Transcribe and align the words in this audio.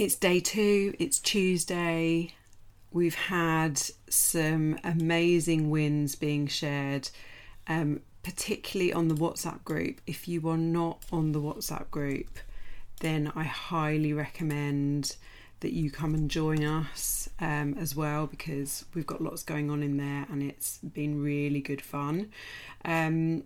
it's 0.00 0.14
day 0.16 0.40
two, 0.40 0.94
it's 0.98 1.18
Tuesday. 1.18 2.32
We've 2.90 3.14
had 3.14 3.78
some 4.08 4.78
amazing 4.82 5.68
wins 5.68 6.14
being 6.14 6.46
shared, 6.46 7.10
um, 7.66 8.00
particularly 8.22 8.94
on 8.94 9.08
the 9.08 9.14
WhatsApp 9.14 9.62
group. 9.62 10.00
If 10.06 10.26
you 10.26 10.48
are 10.48 10.56
not 10.56 11.04
on 11.12 11.32
the 11.32 11.38
WhatsApp 11.38 11.90
group, 11.90 12.38
then 13.00 13.30
I 13.36 13.44
highly 13.44 14.14
recommend 14.14 15.16
that 15.60 15.74
you 15.74 15.90
come 15.90 16.14
and 16.14 16.30
join 16.30 16.64
us 16.64 17.28
um, 17.38 17.76
as 17.78 17.94
well 17.94 18.26
because 18.26 18.86
we've 18.94 19.06
got 19.06 19.20
lots 19.20 19.42
going 19.42 19.70
on 19.70 19.82
in 19.82 19.98
there 19.98 20.26
and 20.30 20.42
it's 20.42 20.78
been 20.78 21.22
really 21.22 21.60
good 21.60 21.82
fun. 21.82 22.30
Um, 22.86 23.44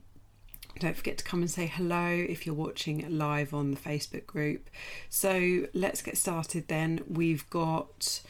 don't 0.80 0.96
forget 0.96 1.18
to 1.18 1.24
come 1.24 1.40
and 1.40 1.50
say 1.50 1.66
hello 1.66 2.08
if 2.08 2.46
you're 2.46 2.54
watching 2.54 3.06
live 3.16 3.54
on 3.54 3.70
the 3.70 3.76
Facebook 3.76 4.26
group. 4.26 4.68
So 5.08 5.66
let's 5.72 6.02
get 6.02 6.16
started 6.16 6.68
then. 6.68 7.02
We've 7.08 7.48
got 7.50 8.20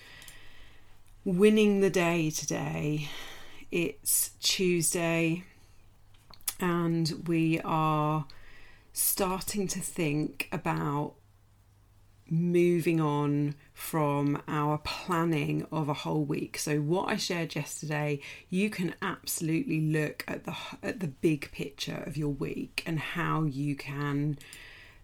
winning 1.25 1.81
the 1.81 1.91
day 1.91 2.31
today. 2.31 3.09
It's 3.71 4.31
Tuesday 4.41 5.45
and 6.61 7.25
we 7.27 7.61
are 7.65 8.27
starting 8.93 9.67
to 9.69 9.81
think 9.81 10.49
about 10.53 11.15
moving 12.35 13.01
on 13.01 13.55
from 13.73 14.43
our 14.49 14.79
planning 14.79 15.67
of 15.71 15.89
a 15.89 15.95
whole 15.95 16.25
week. 16.25 16.59
So 16.59 16.81
what 16.81 17.09
I 17.09 17.17
shared 17.17 17.55
yesterday, 17.55 18.21
you 18.51 18.71
can 18.71 18.95
absolutely 19.03 19.81
look 19.81 20.25
at 20.27 20.45
the 20.45 20.55
at 20.83 21.01
the 21.01 21.09
big 21.09 21.51
picture 21.53 22.03
of 22.07 22.17
your 22.17 22.29
week 22.29 22.83
and 22.87 22.99
how 22.99 23.45
you 23.45 23.77
can 23.77 24.39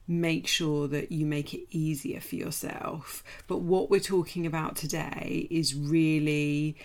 make 0.06 0.48
sure 0.48 0.88
that 0.88 1.12
you 1.12 1.24
make 1.24 1.54
it 1.54 1.66
easier 1.70 2.20
for 2.20 2.34
yourself. 2.34 3.22
But 3.46 3.58
what 3.58 3.90
we're 3.90 4.00
talking 4.00 4.44
about 4.44 4.74
today 4.74 5.46
is 5.50 5.74
really 5.74 6.76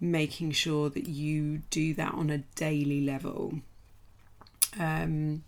making 0.00 0.52
sure 0.52 0.88
that 0.90 1.06
you 1.06 1.58
do 1.70 1.92
that 1.94 2.14
on 2.14 2.30
a 2.30 2.38
daily 2.38 3.04
level. 3.04 3.60
Um, 4.78 5.44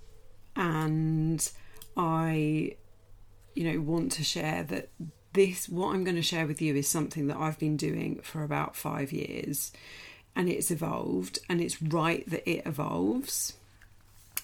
and 0.57 1.51
I 1.97 2.77
you 3.59 3.65
know 3.73 3.81
want 3.81 4.13
to 4.13 4.23
share 4.23 4.63
that 4.63 4.89
this 5.33 5.69
what 5.69 5.93
I'm 5.93 6.05
going 6.05 6.15
to 6.15 6.23
share 6.23 6.47
with 6.47 6.63
you 6.63 6.77
is 6.77 6.87
something 6.87 7.27
that 7.27 7.37
I've 7.37 7.59
been 7.59 7.77
doing 7.77 8.21
for 8.23 8.45
about 8.45 8.77
5 8.77 9.11
years 9.13 9.73
and 10.37 10.49
it's 10.49 10.71
evolved 10.71 11.41
and 11.49 11.61
it's 11.61 11.83
right 11.83 12.25
that 12.31 12.49
it 12.49 12.63
evolves. 12.65 13.55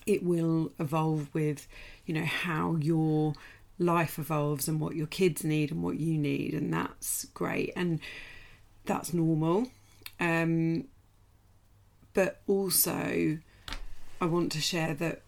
It 0.05 0.25
will 0.25 0.73
evolve 0.81 1.33
with 1.33 1.69
you 2.06 2.15
know 2.15 2.25
how 2.25 2.75
your 2.81 3.34
life 3.79 4.19
evolves 4.19 4.67
and 4.67 4.81
what 4.81 4.97
your 4.97 5.06
kids 5.06 5.45
need 5.45 5.71
and 5.71 5.81
what 5.81 6.01
you 6.01 6.19
need 6.19 6.53
and 6.53 6.75
that's 6.75 7.27
great 7.27 7.73
and 7.77 8.01
that's 8.84 9.15
normal. 9.15 9.69
Um 10.19 10.89
but 12.15 12.41
also 12.49 13.39
I 14.21 14.27
want 14.27 14.51
to 14.53 14.61
share 14.61 14.93
that 14.95 15.23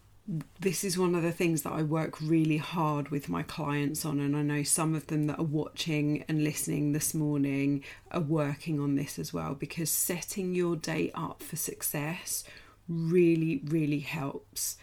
this 0.59 0.83
is 0.83 0.97
one 0.97 1.15
of 1.15 1.23
the 1.23 1.31
things 1.31 1.61
that 1.61 1.71
I 1.71 1.83
work 1.83 2.19
really 2.21 2.57
hard 2.57 3.09
with 3.09 3.29
my 3.29 3.43
clients 3.43 4.03
on, 4.03 4.19
and 4.19 4.35
I 4.35 4.41
know 4.41 4.63
some 4.63 4.93
of 4.93 5.07
them 5.07 5.27
that 5.27 5.39
are 5.39 5.43
watching 5.43 6.25
and 6.27 6.43
listening 6.43 6.91
this 6.91 7.13
morning 7.13 7.83
are 8.11 8.19
working 8.19 8.79
on 8.79 8.95
this 8.95 9.17
as 9.17 9.31
well 9.31 9.53
because 9.53 9.89
setting 9.89 10.53
your 10.53 10.75
day 10.75 11.11
up 11.15 11.41
for 11.41 11.55
success 11.55 12.43
really, 12.89 13.61
really 13.65 13.99
helps 13.99 14.77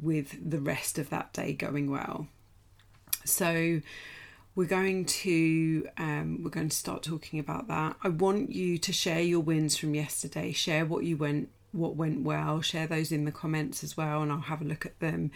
with 0.00 0.36
the 0.50 0.60
rest 0.60 0.98
of 0.98 1.10
that 1.10 1.32
day 1.32 1.52
going 1.52 1.90
well. 1.90 2.26
So, 3.24 3.80
we're 4.56 4.64
going 4.64 5.04
to 5.04 5.88
um, 5.98 6.42
we're 6.42 6.50
going 6.50 6.70
to 6.70 6.76
start 6.76 7.04
talking 7.04 7.38
about 7.38 7.68
that. 7.68 7.94
I 8.02 8.08
want 8.08 8.50
you 8.50 8.78
to 8.78 8.92
share 8.92 9.20
your 9.20 9.38
wins 9.38 9.76
from 9.76 9.94
yesterday. 9.94 10.50
Share 10.50 10.84
what 10.84 11.04
you 11.04 11.16
went 11.16 11.50
what 11.72 11.96
went 11.96 12.22
well. 12.22 12.60
Share 12.60 12.86
those 12.86 13.12
in 13.12 13.24
the 13.24 13.32
comments 13.32 13.84
as 13.84 13.96
well, 13.96 14.22
and 14.22 14.32
I'll 14.32 14.40
have 14.40 14.60
a 14.60 14.64
look 14.64 14.86
at 14.86 14.98
them 15.00 15.30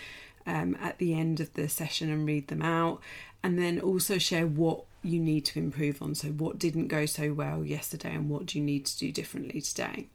um, 0.46 0.76
at 0.80 0.98
the 0.98 1.14
end 1.14 1.40
of 1.40 1.52
the 1.54 1.68
session 1.68 2.10
and 2.10 2.26
read 2.26 2.48
them 2.48 2.62
out. 2.62 3.00
And 3.44 3.58
then 3.58 3.80
also 3.80 4.18
share 4.18 4.46
what 4.46 4.84
you 5.02 5.18
need 5.18 5.44
to 5.46 5.58
improve 5.58 6.00
on. 6.00 6.14
So, 6.14 6.28
what 6.28 6.58
didn't 6.58 6.88
go 6.88 7.06
so 7.06 7.32
well 7.32 7.64
yesterday, 7.64 8.14
and 8.14 8.28
what 8.28 8.46
do 8.46 8.58
you 8.58 8.64
need 8.64 8.86
to 8.86 8.98
do 8.98 9.10
differently 9.10 9.60
today? 9.60 10.06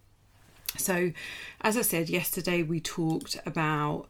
So, 0.78 1.12
as 1.62 1.78
I 1.78 1.82
said 1.82 2.10
yesterday, 2.10 2.64
we 2.64 2.80
talked 2.80 3.38
about 3.46 4.08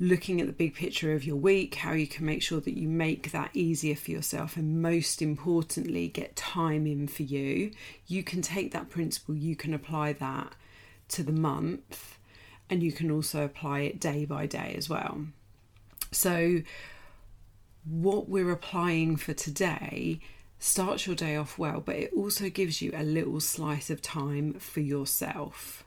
looking 0.00 0.40
at 0.40 0.46
the 0.46 0.52
big 0.52 0.74
picture 0.74 1.12
of 1.12 1.24
your 1.24 1.36
week, 1.36 1.74
how 1.76 1.92
you 1.92 2.06
can 2.06 2.24
make 2.24 2.40
sure 2.40 2.60
that 2.60 2.78
you 2.78 2.86
make 2.88 3.32
that 3.32 3.50
easier 3.52 3.96
for 3.96 4.12
yourself, 4.12 4.56
and 4.56 4.80
most 4.80 5.20
importantly, 5.20 6.08
get 6.08 6.36
time 6.36 6.86
in 6.86 7.08
for 7.08 7.24
you. 7.24 7.72
You 8.06 8.22
can 8.22 8.40
take 8.40 8.72
that 8.72 8.90
principle, 8.90 9.34
you 9.34 9.56
can 9.56 9.74
apply 9.74 10.12
that 10.14 10.54
to 11.08 11.22
the 11.22 11.32
month, 11.32 12.18
and 12.70 12.82
you 12.82 12.92
can 12.92 13.10
also 13.10 13.44
apply 13.44 13.80
it 13.80 14.00
day 14.00 14.24
by 14.24 14.46
day 14.46 14.74
as 14.76 14.88
well. 14.88 15.26
So, 16.12 16.62
what 17.84 18.28
we're 18.28 18.50
applying 18.50 19.16
for 19.16 19.32
today 19.32 20.20
starts 20.58 21.06
your 21.06 21.16
day 21.16 21.36
off 21.36 21.58
well, 21.58 21.80
but 21.80 21.96
it 21.96 22.12
also 22.14 22.50
gives 22.50 22.82
you 22.82 22.92
a 22.94 23.02
little 23.02 23.40
slice 23.40 23.90
of 23.90 24.02
time 24.02 24.54
for 24.54 24.80
yourself. 24.80 25.84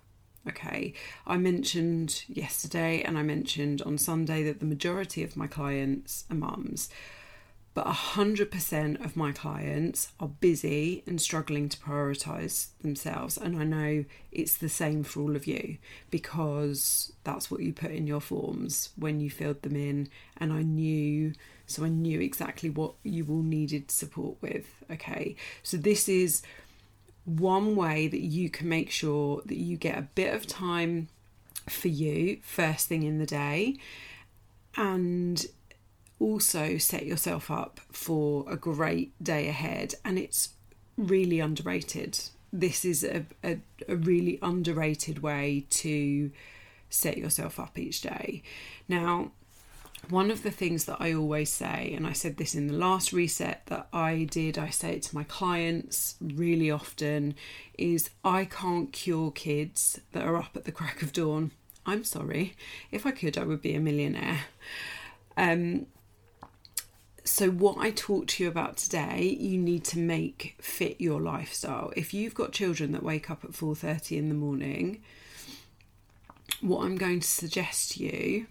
Okay, 0.48 0.94
I 1.28 1.38
mentioned 1.38 2.24
yesterday 2.28 3.04
and 3.04 3.18
I 3.18 3.22
mentioned 3.22 3.82
on 3.84 4.00
Sunday 4.00 4.42
that 4.44 4.60
the 4.60 4.66
majority 4.66 5.24
of 5.24 5.38
my 5.38 5.46
clients 5.46 6.26
are 6.32 6.36
mums 6.36 6.90
but 7.74 7.86
100% 7.86 9.04
of 9.04 9.16
my 9.16 9.32
clients 9.32 10.12
are 10.20 10.28
busy 10.28 11.04
and 11.08 11.22
struggling 11.22 11.70
to 11.70 11.78
prioritize 11.78 12.68
themselves. 12.82 13.38
And 13.38 13.58
I 13.58 13.64
know 13.64 14.06
it's 14.32 14.58
the 14.58 14.68
same 14.68 15.04
for 15.04 15.22
all 15.22 15.36
of 15.38 15.48
you 15.48 15.78
because 16.10 17.14
that's 17.24 17.50
what 17.50 17.62
you 17.62 17.72
put 17.72 17.92
in 17.92 18.08
your 18.08 18.20
forms 18.20 18.90
when 18.98 19.22
you 19.22 19.30
filled 19.30 19.62
them 19.62 19.78
in. 19.78 20.10
And 20.36 20.52
I 20.52 20.64
knew, 20.64 21.34
so 21.66 21.86
I 21.86 21.90
knew 21.90 22.20
exactly 22.20 22.70
what 22.70 22.94
you 23.04 23.26
all 23.30 23.42
needed 23.42 23.90
support 23.90 24.36
with. 24.42 24.66
Okay, 24.92 25.38
so 25.64 25.78
this 25.78 26.10
is 26.10 26.42
one 27.24 27.78
way 27.78 28.08
that 28.10 28.22
you 28.22 28.50
can 28.50 28.68
make 28.68 28.92
sure 28.92 29.42
that 29.46 29.58
you 29.58 29.78
get 29.78 29.98
a 29.98 30.08
bit 30.16 30.34
of 30.34 30.46
time 30.46 31.08
for 31.70 31.88
you 31.88 32.40
first 32.44 32.88
thing 32.88 33.04
in 33.04 33.18
the 33.18 33.26
day. 33.26 33.78
And 34.76 35.46
also 36.22 36.78
set 36.78 37.06
yourself 37.06 37.50
up 37.50 37.80
for 37.92 38.46
a 38.48 38.56
great 38.56 39.12
day 39.22 39.48
ahead 39.48 39.96
and 40.06 40.20
it's 40.20 40.50
really 40.98 41.40
underrated 41.40 42.20
this 42.54 42.84
is 42.84 43.04
a, 43.04 43.26
a, 43.44 43.58
a, 43.88 43.96
really 43.96 44.38
underrated 44.42 45.24
way 45.24 45.66
to 45.70 46.30
set 46.90 47.18
yourself 47.18 47.60
up 47.60 47.80
each 47.80 48.02
day 48.02 48.44
now 48.88 49.32
one 50.10 50.32
of 50.32 50.44
the 50.44 50.52
things 50.52 50.86
that 50.86 50.98
I 51.00 51.14
always 51.14 51.50
say, 51.50 51.94
and 51.96 52.08
I 52.08 52.14
said 52.14 52.38
this 52.38 52.56
in 52.56 52.68
the 52.68 52.74
last 52.74 53.14
reset 53.14 53.64
that 53.68 53.88
I 53.94 54.28
did, 54.30 54.58
I 54.58 54.70
say 54.70 54.94
it 54.94 55.04
to 55.04 55.16
my 55.16 55.24
clients 55.24 56.16
really 56.20 56.72
often, 56.72 57.36
is 57.78 58.10
I 58.24 58.46
can't 58.46 58.92
cure 58.92 59.32
kids 59.32 60.02
that 60.12 60.24
are 60.24 60.38
up 60.38 60.56
at 60.56 60.66
the 60.66 60.72
crack 60.72 61.02
of 61.02 61.14
dawn. 61.14 61.52
I'm 61.86 62.04
sorry. 62.04 62.56
If 62.92 63.06
I 63.06 63.12
could, 63.12 63.38
I 63.38 63.44
would 63.44 63.62
be 63.62 63.76
a 63.76 63.80
millionaire. 63.80 64.42
Um, 65.38 65.86
so 67.24 67.50
what 67.50 67.78
I 67.78 67.92
talk 67.92 68.28
to 68.28 68.44
you 68.44 68.50
about 68.50 68.78
today, 68.78 69.38
you 69.40 69.58
need 69.58 69.84
to 69.86 70.00
make 70.00 70.56
fit 70.60 71.00
your 71.00 71.22
lifestyle. 71.22 71.94
If 71.96 72.14
you've 72.14 72.34
got 72.34 72.52
children 72.52 72.92
that 72.94 73.04
wake 73.04 73.30
up 73.30 73.44
at 73.44 73.52
4:30 73.52 74.18
in 74.18 74.30
the 74.30 74.36
morning, 74.36 75.02
what 76.62 76.84
I'm 76.86 76.98
going 76.98 77.20
to 77.20 77.28
suggest 77.28 77.94
to 77.94 78.04
you, 78.04 78.48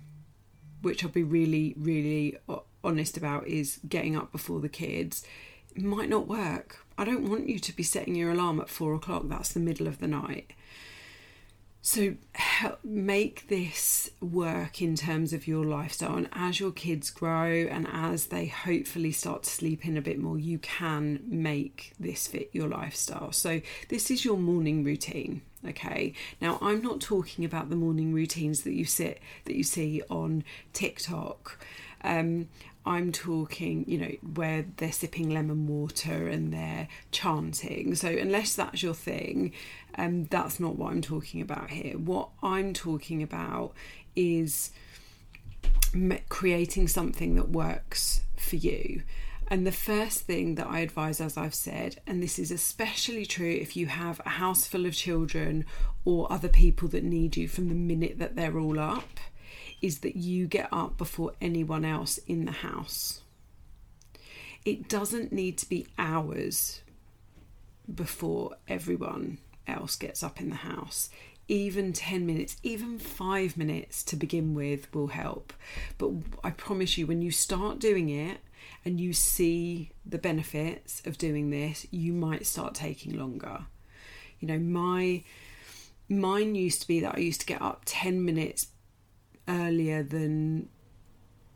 which 0.82 1.04
I'll 1.04 1.10
be 1.10 1.22
really 1.22 1.74
really 1.78 2.36
honest 2.82 3.16
about 3.16 3.46
is 3.46 3.80
getting 3.88 4.16
up 4.16 4.32
before 4.32 4.60
the 4.60 4.68
kids, 4.68 5.24
might 5.76 6.08
not 6.08 6.26
work. 6.26 6.78
I 6.96 7.04
don't 7.04 7.28
want 7.28 7.48
you 7.48 7.58
to 7.58 7.72
be 7.76 7.82
setting 7.82 8.14
your 8.14 8.30
alarm 8.30 8.60
at 8.60 8.68
4 8.68 8.94
o'clock. 8.94 9.24
That's 9.26 9.52
the 9.52 9.60
middle 9.60 9.86
of 9.86 9.98
the 9.98 10.08
night. 10.08 10.52
So 11.82 12.14
help 12.34 12.84
make 12.84 13.48
this 13.48 14.10
work 14.20 14.82
in 14.82 14.96
terms 14.96 15.32
of 15.32 15.46
your 15.46 15.64
lifestyle, 15.64 16.16
and 16.16 16.28
as 16.32 16.60
your 16.60 16.72
kids 16.72 17.10
grow 17.10 17.50
and 17.50 17.86
as 17.90 18.26
they 18.26 18.46
hopefully 18.46 19.12
start 19.12 19.44
to 19.44 19.50
sleep 19.50 19.86
in 19.86 19.96
a 19.96 20.02
bit 20.02 20.18
more, 20.18 20.38
you 20.38 20.58
can 20.58 21.22
make 21.24 21.94
this 21.98 22.26
fit 22.26 22.50
your 22.52 22.68
lifestyle. 22.68 23.32
So 23.32 23.62
this 23.88 24.10
is 24.10 24.24
your 24.24 24.36
morning 24.36 24.84
routine. 24.84 25.40
Okay. 25.66 26.14
Now 26.40 26.58
I'm 26.60 26.82
not 26.82 27.00
talking 27.00 27.44
about 27.44 27.70
the 27.70 27.76
morning 27.76 28.12
routines 28.12 28.62
that 28.62 28.72
you 28.72 28.84
sit 28.84 29.20
that 29.44 29.56
you 29.56 29.62
see 29.62 30.02
on 30.10 30.44
TikTok. 30.72 31.64
Um, 32.02 32.48
I'm 32.86 33.12
talking, 33.12 33.84
you 33.86 33.98
know, 33.98 34.12
where 34.34 34.64
they're 34.78 34.92
sipping 34.92 35.30
lemon 35.30 35.66
water 35.66 36.28
and 36.28 36.52
they're 36.52 36.88
chanting. 37.12 37.94
So, 37.94 38.08
unless 38.08 38.54
that's 38.54 38.82
your 38.82 38.94
thing, 38.94 39.52
um, 39.96 40.24
that's 40.24 40.58
not 40.58 40.76
what 40.76 40.92
I'm 40.92 41.02
talking 41.02 41.42
about 41.42 41.70
here. 41.70 41.98
What 41.98 42.30
I'm 42.42 42.72
talking 42.72 43.22
about 43.22 43.74
is 44.16 44.70
creating 46.28 46.88
something 46.88 47.34
that 47.34 47.50
works 47.50 48.22
for 48.36 48.56
you. 48.56 49.02
And 49.48 49.66
the 49.66 49.72
first 49.72 50.20
thing 50.20 50.54
that 50.54 50.68
I 50.68 50.78
advise, 50.78 51.20
as 51.20 51.36
I've 51.36 51.56
said, 51.56 52.00
and 52.06 52.22
this 52.22 52.38
is 52.38 52.52
especially 52.52 53.26
true 53.26 53.50
if 53.50 53.76
you 53.76 53.86
have 53.86 54.20
a 54.24 54.30
house 54.30 54.64
full 54.64 54.86
of 54.86 54.94
children 54.94 55.64
or 56.04 56.32
other 56.32 56.48
people 56.48 56.86
that 56.90 57.02
need 57.02 57.36
you 57.36 57.48
from 57.48 57.68
the 57.68 57.74
minute 57.74 58.20
that 58.20 58.36
they're 58.36 58.58
all 58.58 58.78
up, 58.78 59.18
is 59.82 60.00
that 60.00 60.16
you 60.16 60.46
get 60.46 60.68
up 60.72 60.96
before 60.96 61.32
anyone 61.40 61.84
else 61.84 62.18
in 62.26 62.44
the 62.44 62.52
house. 62.52 63.20
It 64.64 64.88
doesn't 64.88 65.32
need 65.32 65.56
to 65.58 65.68
be 65.68 65.86
hours 65.98 66.82
before 67.92 68.56
everyone 68.68 69.38
else 69.66 69.96
gets 69.96 70.22
up 70.22 70.40
in 70.40 70.50
the 70.50 70.56
house. 70.56 71.10
Even 71.48 71.92
10 71.92 72.26
minutes, 72.26 72.56
even 72.62 72.98
five 72.98 73.56
minutes 73.56 74.04
to 74.04 74.16
begin 74.16 74.54
with 74.54 74.92
will 74.94 75.08
help. 75.08 75.52
But 75.98 76.10
I 76.44 76.50
promise 76.50 76.96
you, 76.96 77.06
when 77.06 77.22
you 77.22 77.30
start 77.30 77.78
doing 77.78 78.08
it 78.08 78.38
and 78.84 79.00
you 79.00 79.12
see 79.12 79.90
the 80.06 80.18
benefits 80.18 81.02
of 81.06 81.18
doing 81.18 81.50
this, 81.50 81.86
you 81.90 82.12
might 82.12 82.46
start 82.46 82.74
taking 82.74 83.18
longer. 83.18 83.66
You 84.38 84.48
know, 84.48 84.58
my 84.58 85.24
mine 86.08 86.54
used 86.54 86.82
to 86.82 86.88
be 86.88 87.00
that 87.00 87.14
I 87.16 87.20
used 87.20 87.40
to 87.40 87.46
get 87.46 87.62
up 87.62 87.82
10 87.84 88.24
minutes 88.24 88.68
earlier 89.50 90.02
than 90.02 90.68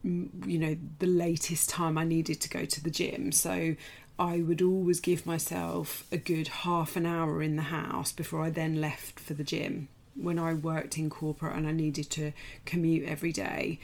mm, 0.05 0.29
you 0.47 0.59
know 0.59 0.77
the 0.99 1.07
latest 1.07 1.71
time 1.71 1.97
I 1.97 2.05
needed 2.05 2.41
to 2.43 2.49
go 2.49 2.65
to 2.65 2.83
the 2.83 2.91
gym. 2.91 3.33
So 3.33 3.77
I 4.19 4.39
would 4.39 4.63
always 4.63 5.01
give 5.01 5.27
myself 5.27 6.05
a 6.13 6.17
good 6.17 6.49
half 6.49 6.97
an 6.97 7.07
hour 7.07 7.43
in 7.43 7.57
the 7.57 7.63
house 7.63 8.13
before 8.13 8.43
I 8.43 8.51
then 8.51 8.81
left 8.81 9.19
for 9.19 9.35
the 9.35 9.45
gym. 9.45 9.89
When 10.15 10.39
I 10.39 10.55
worked 10.55 10.97
in 10.97 11.11
corporate 11.11 11.57
and 11.57 11.67
I 11.67 11.73
needed 11.73 12.11
to 12.11 12.33
commute 12.65 13.09
every 13.09 13.33
day, 13.33 13.81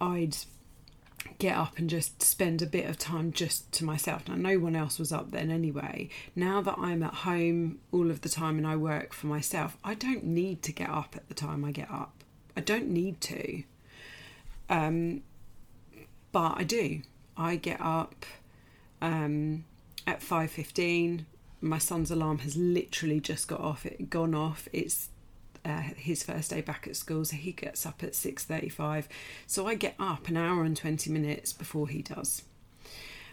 I'd 0.00 0.36
get 1.38 1.56
up 1.56 1.78
and 1.78 1.90
just 1.90 2.22
spend 2.22 2.62
a 2.62 2.66
bit 2.66 2.88
of 2.88 2.98
time 2.98 3.32
just 3.32 3.70
to 3.72 3.84
myself. 3.84 4.26
Now, 4.28 4.36
no 4.36 4.58
one 4.58 4.74
else 4.74 4.98
was 4.98 5.12
up 5.12 5.30
then 5.30 5.50
anyway. 5.50 6.08
Now 6.34 6.62
that 6.62 6.76
I'm 6.78 7.02
at 7.02 7.14
home 7.14 7.80
all 7.92 8.10
of 8.10 8.22
the 8.22 8.30
time 8.30 8.56
and 8.56 8.66
I 8.66 8.76
work 8.76 9.12
for 9.12 9.26
myself, 9.26 9.76
I 9.84 9.94
don't 9.94 10.24
need 10.24 10.62
to 10.62 10.72
get 10.72 10.88
up 10.88 11.14
at 11.16 11.28
the 11.28 11.34
time 11.34 11.64
I 11.64 11.72
get 11.72 11.90
up. 11.90 12.24
I 12.56 12.60
don't 12.60 12.88
need 12.88 13.20
to. 13.22 13.62
Um, 14.68 15.22
but 16.32 16.54
I 16.56 16.64
do. 16.64 17.02
I 17.36 17.56
get 17.56 17.80
up 17.80 18.26
um, 19.00 19.64
at 20.06 20.22
five 20.22 20.50
fifteen. 20.50 21.26
My 21.60 21.78
son's 21.78 22.10
alarm 22.10 22.38
has 22.38 22.56
literally 22.56 23.20
just 23.20 23.48
got 23.48 23.60
off. 23.60 23.84
It 23.86 24.10
gone 24.10 24.34
off. 24.34 24.68
It's 24.72 25.08
uh, 25.64 25.80
his 25.96 26.22
first 26.22 26.50
day 26.50 26.60
back 26.60 26.86
at 26.86 26.96
school, 26.96 27.24
so 27.24 27.36
he 27.36 27.52
gets 27.52 27.84
up 27.84 28.02
at 28.02 28.14
six 28.14 28.44
thirty-five. 28.44 29.08
So 29.46 29.66
I 29.66 29.74
get 29.74 29.94
up 29.98 30.28
an 30.28 30.36
hour 30.36 30.64
and 30.64 30.76
twenty 30.76 31.10
minutes 31.10 31.52
before 31.52 31.88
he 31.88 32.02
does. 32.02 32.42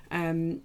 Um, 0.09 0.61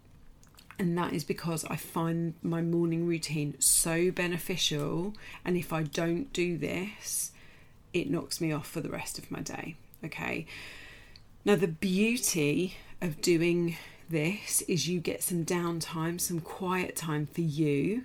and 0.79 0.97
that 0.97 1.13
is 1.13 1.25
because 1.25 1.65
I 1.67 1.77
find 1.77 2.35
my 2.43 2.63
morning 2.63 3.07
routine 3.07 3.57
so 3.61 4.11
beneficial. 4.11 5.15
And 5.45 5.57
if 5.57 5.73
I 5.73 5.83
don't 5.83 6.33
do 6.33 6.57
this, 6.57 7.32
it 7.93 8.11
knocks 8.11 8.41
me 8.41 8.53
off 8.53 8.67
for 8.67 8.81
the 8.81 8.89
rest 8.89 9.19
of 9.19 9.31
my 9.31 9.41
day. 9.41 9.77
Okay. 10.05 10.47
Now, 11.45 11.57
the 11.57 11.69
beauty 11.69 12.77
of 13.01 13.21
doing 13.21 13.77
this 14.09 14.63
is 14.63 14.89
you 14.89 15.01
get 15.01 15.23
some 15.23 15.45
downtime, 15.45 16.21
some 16.21 16.41
quiet 16.41 16.95
time 16.95 17.27
for 17.27 17.41
you, 17.41 18.05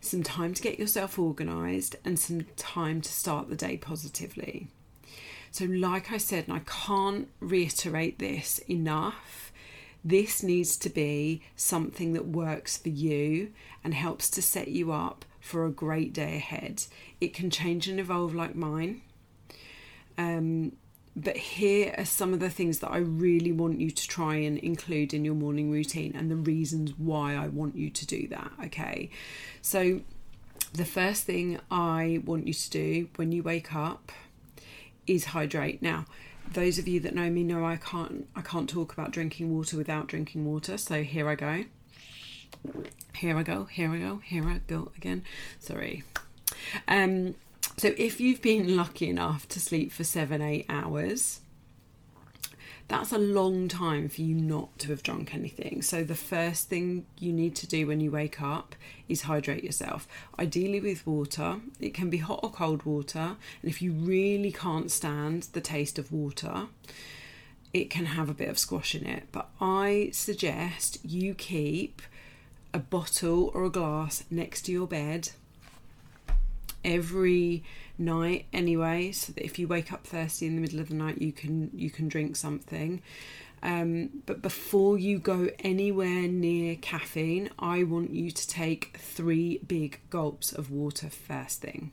some 0.00 0.22
time 0.22 0.54
to 0.54 0.62
get 0.62 0.78
yourself 0.78 1.18
organised, 1.18 1.96
and 2.04 2.18
some 2.18 2.46
time 2.56 3.00
to 3.02 3.10
start 3.10 3.48
the 3.48 3.56
day 3.56 3.76
positively. 3.76 4.68
So, 5.50 5.64
like 5.64 6.12
I 6.12 6.18
said, 6.18 6.48
and 6.48 6.56
I 6.56 6.62
can't 6.66 7.28
reiterate 7.40 8.18
this 8.18 8.58
enough, 8.68 9.52
this 10.04 10.42
needs 10.42 10.76
to 10.78 10.88
be 10.88 11.42
something 11.56 12.12
that 12.12 12.28
works 12.28 12.76
for 12.76 12.90
you 12.90 13.52
and 13.82 13.92
helps 13.92 14.30
to 14.30 14.42
set 14.42 14.68
you 14.68 14.92
up 14.92 15.24
for 15.46 15.64
a 15.64 15.70
great 15.70 16.12
day 16.12 16.36
ahead. 16.36 16.84
It 17.20 17.32
can 17.32 17.50
change 17.50 17.86
and 17.88 18.00
evolve 18.00 18.34
like 18.34 18.56
mine. 18.56 19.02
Um, 20.18 20.72
but 21.14 21.36
here 21.36 21.94
are 21.96 22.04
some 22.04 22.34
of 22.34 22.40
the 22.40 22.50
things 22.50 22.80
that 22.80 22.90
I 22.90 22.98
really 22.98 23.52
want 23.52 23.80
you 23.80 23.90
to 23.90 24.08
try 24.08 24.36
and 24.36 24.58
include 24.58 25.14
in 25.14 25.24
your 25.24 25.34
morning 25.34 25.70
routine 25.70 26.14
and 26.14 26.30
the 26.30 26.36
reasons 26.36 26.92
why 26.98 27.34
I 27.34 27.46
want 27.46 27.76
you 27.76 27.88
to 27.90 28.06
do 28.06 28.28
that. 28.28 28.50
Okay, 28.64 29.08
so 29.62 30.00
the 30.74 30.84
first 30.84 31.24
thing 31.24 31.60
I 31.70 32.20
want 32.24 32.46
you 32.46 32.52
to 32.52 32.70
do 32.70 33.08
when 33.16 33.32
you 33.32 33.42
wake 33.42 33.74
up 33.74 34.12
is 35.06 35.26
hydrate. 35.26 35.80
Now, 35.80 36.04
those 36.52 36.78
of 36.78 36.86
you 36.86 37.00
that 37.00 37.14
know 37.14 37.30
me 37.30 37.44
know 37.44 37.64
I 37.64 37.76
can't 37.76 38.28
I 38.34 38.42
can't 38.42 38.68
talk 38.68 38.92
about 38.92 39.12
drinking 39.12 39.54
water 39.54 39.76
without 39.76 40.08
drinking 40.08 40.44
water. 40.44 40.76
So 40.76 41.02
here 41.02 41.28
I 41.28 41.34
go. 41.36 41.64
Here 43.14 43.36
I 43.36 43.42
go. 43.42 43.64
Here 43.64 43.90
I 43.92 43.98
go. 43.98 44.20
Here 44.24 44.46
I 44.48 44.60
go 44.66 44.92
again. 44.96 45.24
Sorry. 45.58 46.04
Um 46.88 47.34
so, 47.78 47.92
if 47.98 48.20
you've 48.20 48.40
been 48.40 48.74
lucky 48.74 49.10
enough 49.10 49.46
to 49.48 49.60
sleep 49.60 49.92
for 49.92 50.02
seven, 50.02 50.40
eight 50.40 50.64
hours, 50.66 51.40
that's 52.88 53.12
a 53.12 53.18
long 53.18 53.68
time 53.68 54.08
for 54.08 54.22
you 54.22 54.34
not 54.34 54.78
to 54.78 54.88
have 54.88 55.02
drunk 55.02 55.34
anything. 55.34 55.82
So, 55.82 56.02
the 56.02 56.14
first 56.14 56.70
thing 56.70 57.04
you 57.18 57.34
need 57.34 57.54
to 57.56 57.66
do 57.66 57.86
when 57.86 58.00
you 58.00 58.10
wake 58.10 58.40
up 58.40 58.74
is 59.10 59.22
hydrate 59.22 59.62
yourself, 59.62 60.08
ideally 60.38 60.80
with 60.80 61.06
water. 61.06 61.56
It 61.78 61.92
can 61.92 62.08
be 62.08 62.16
hot 62.16 62.40
or 62.42 62.50
cold 62.50 62.84
water, 62.86 63.36
and 63.60 63.70
if 63.70 63.82
you 63.82 63.92
really 63.92 64.52
can't 64.52 64.90
stand 64.90 65.48
the 65.52 65.60
taste 65.60 65.98
of 65.98 66.10
water, 66.10 66.68
it 67.74 67.90
can 67.90 68.06
have 68.06 68.30
a 68.30 68.34
bit 68.34 68.48
of 68.48 68.58
squash 68.58 68.94
in 68.94 69.04
it. 69.06 69.24
But 69.32 69.50
I 69.60 70.08
suggest 70.14 71.04
you 71.04 71.34
keep 71.34 72.00
a 72.76 72.78
bottle 72.78 73.50
or 73.54 73.64
a 73.64 73.70
glass 73.70 74.22
next 74.30 74.62
to 74.62 74.72
your 74.72 74.86
bed 74.86 75.30
every 76.84 77.64
night 77.96 78.44
anyway 78.52 79.10
so 79.10 79.32
that 79.32 79.42
if 79.42 79.58
you 79.58 79.66
wake 79.66 79.90
up 79.90 80.06
thirsty 80.06 80.46
in 80.46 80.54
the 80.54 80.60
middle 80.60 80.78
of 80.78 80.90
the 80.90 80.94
night 80.94 81.20
you 81.20 81.32
can 81.32 81.70
you 81.74 81.90
can 81.90 82.06
drink 82.06 82.36
something. 82.36 83.02
Um, 83.62 84.22
but 84.26 84.42
before 84.42 84.98
you 84.98 85.18
go 85.18 85.48
anywhere 85.60 86.28
near 86.28 86.76
caffeine 86.76 87.48
i 87.58 87.82
want 87.82 88.10
you 88.10 88.30
to 88.30 88.46
take 88.46 88.98
three 88.98 89.58
big 89.66 89.98
gulps 90.10 90.52
of 90.52 90.70
water 90.70 91.08
first 91.08 91.62
thing 91.62 91.90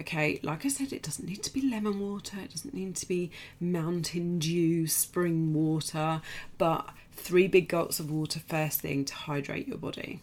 okay 0.00 0.40
like 0.42 0.64
i 0.64 0.68
said 0.68 0.92
it 0.92 1.02
doesn't 1.02 1.28
need 1.28 1.42
to 1.42 1.52
be 1.52 1.60
lemon 1.70 2.00
water 2.00 2.38
it 2.42 2.50
doesn't 2.50 2.74
need 2.74 2.96
to 2.96 3.06
be 3.06 3.30
mountain 3.60 4.38
dew 4.38 4.86
spring 4.86 5.52
water 5.52 6.20
but 6.58 6.88
three 7.12 7.46
big 7.46 7.68
gulps 7.68 8.00
of 8.00 8.10
water 8.10 8.40
first 8.48 8.80
thing 8.80 9.04
to 9.04 9.14
hydrate 9.14 9.68
your 9.68 9.78
body 9.78 10.20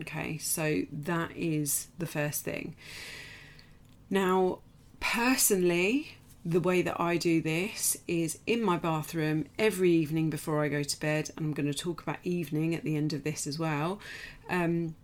Okay, 0.00 0.38
so 0.38 0.82
that 0.92 1.32
is 1.36 1.88
the 1.98 2.06
first 2.06 2.42
thing. 2.44 2.76
Now, 4.10 4.60
personally, 5.00 6.16
the 6.44 6.60
way 6.60 6.82
that 6.82 7.00
I 7.00 7.16
do 7.16 7.42
this 7.42 7.96
is 8.06 8.38
in 8.46 8.62
my 8.62 8.78
bathroom 8.78 9.46
every 9.58 9.90
evening 9.90 10.30
before 10.30 10.62
I 10.62 10.68
go 10.68 10.82
to 10.82 11.00
bed, 11.00 11.30
and 11.36 11.46
I'm 11.46 11.52
going 11.52 11.70
to 11.70 11.76
talk 11.76 12.02
about 12.02 12.18
evening 12.22 12.74
at 12.74 12.84
the 12.84 12.96
end 12.96 13.12
of 13.12 13.24
this 13.24 13.46
as 13.46 13.58
well. 13.58 14.00
Um, 14.48 14.94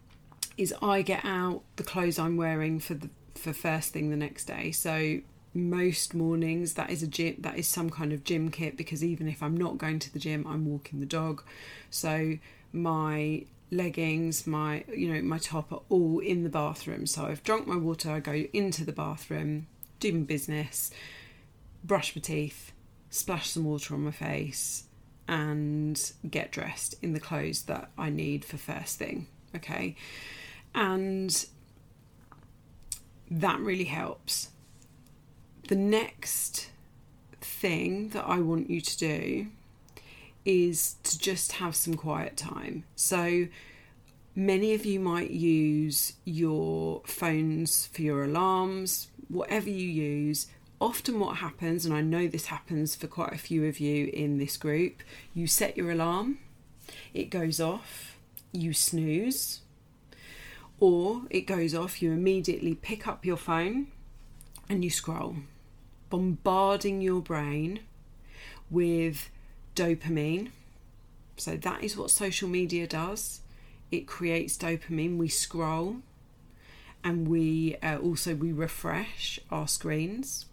is 0.57 0.73
I 0.81 1.03
get 1.03 1.25
out 1.25 1.63
the 1.75 1.83
clothes 1.83 2.19
I'm 2.19 2.37
wearing 2.37 2.79
for 2.79 2.95
the 2.95 3.11
for 3.45 3.53
first 3.53 3.93
thing 3.93 4.11
the 4.11 4.17
next 4.17 4.47
day. 4.47 4.73
So 4.73 5.21
most 5.53 6.15
mornings 6.15 6.75
that 6.75 6.91
is 6.91 7.03
a 7.03 7.07
gym 7.07 7.37
that 7.39 7.57
is 7.57 7.69
some 7.69 7.89
kind 7.89 8.13
of 8.13 8.25
gym 8.25 8.51
kit 8.51 8.77
because 8.77 9.05
even 9.05 9.29
if 9.29 9.41
I'm 9.43 9.57
not 9.57 9.79
going 9.79 10.01
to 10.01 10.13
the 10.13 10.19
gym, 10.19 10.45
I'm 10.49 10.67
walking 10.67 10.99
the 10.99 11.07
dog. 11.07 11.45
So 11.91 12.39
my 12.73 13.45
leggings, 13.71 14.47
my 14.47 14.85
you 14.93 15.13
know 15.13 15.23
my 15.23 15.39
top 15.39 15.73
are 15.73 15.83
all 15.91 16.19
in 16.19 16.43
the 16.43 16.49
bathroom. 16.49 17.07
So 17.07 17.27
I've 17.27 17.45
drunk 17.45 17.67
my 17.67 17.77
water. 17.77 18.11
I 18.11 18.21
go 18.21 18.45
into 18.53 18.85
the 18.85 18.93
bathroom, 18.93 19.67
do 20.01 20.13
my 20.13 20.25
business, 20.25 20.91
brush 21.85 22.17
my 22.17 22.21
teeth, 22.21 22.73
splash 23.11 23.51
some 23.51 23.65
water 23.65 23.95
on 23.95 24.05
my 24.05 24.11
face, 24.11 24.85
and 25.29 26.13
get 26.29 26.51
dressed 26.51 26.97
in 27.03 27.13
the 27.13 27.21
clothes 27.21 27.63
that 27.65 27.91
I 27.97 28.11
need 28.11 28.45
for 28.45 28.57
first 28.57 28.99
thing. 28.99 29.29
Okay, 29.55 29.95
and 30.75 31.47
that 33.31 33.59
really 33.61 33.85
helps. 33.85 34.51
The 35.69 35.77
next 35.77 36.71
thing 37.41 38.11
that 38.11 38.25
I 38.27 38.41
want 38.41 38.71
you 38.71 38.81
to 38.81 38.99
do 38.99 39.47
is 40.45 40.97
to 41.05 41.19
just 41.19 41.53
have 41.53 41.75
some 41.75 41.95
quiet 41.95 42.37
time. 42.37 42.85
So, 42.97 43.49
many 44.35 44.75
of 44.75 44.85
you 44.85 45.01
might 45.01 45.31
use 45.31 46.15
your 46.25 47.03
phones 47.07 47.87
for 47.87 48.03
your 48.03 48.25
alarms, 48.25 49.09
whatever 49.29 49.71
you 49.71 49.89
use. 49.89 50.49
Often, 50.81 51.19
what 51.19 51.39
happens, 51.39 51.87
and 51.87 51.95
I 51.95 52.03
know 52.03 52.27
this 52.27 52.47
happens 52.47 52.95
for 52.95 53.07
quite 53.07 53.33
a 53.33 53.39
few 53.39 53.65
of 53.67 53.81
you 53.81 54.11
in 54.13 54.39
this 54.39 54.57
group, 54.59 55.03
you 55.33 55.47
set 55.47 55.77
your 55.77 55.91
alarm, 55.91 56.39
it 57.15 57.31
goes 57.31 57.59
off, 57.61 58.19
you 58.53 58.75
snooze, 58.75 59.61
or 60.81 61.23
it 61.31 61.43
goes 61.43 61.75
off, 61.75 62.03
you 62.03 62.13
immediately 62.13 62.75
pick 62.75 63.07
up 63.07 63.25
your 63.25 63.37
phone 63.37 63.89
and 64.69 64.85
you 64.85 64.91
scroll, 64.91 65.37
bombarding 66.11 67.01
your 67.01 67.21
brain 67.21 67.81
with 68.71 69.31
dopamine, 69.77 70.51
So 71.37 71.57
that 71.57 71.83
is 71.83 71.97
what 71.97 72.11
social 72.11 72.49
media 72.49 72.87
does. 72.87 73.41
It 73.91 74.07
creates 74.07 74.57
dopamine. 74.57 75.17
We 75.17 75.29
scroll, 75.29 75.97
and 77.03 77.29
we 77.29 77.77
uh, 77.83 77.99
also 77.99 78.35
we 78.35 78.53
refresh 78.53 79.39
our 79.51 79.69
screens, 79.69 80.47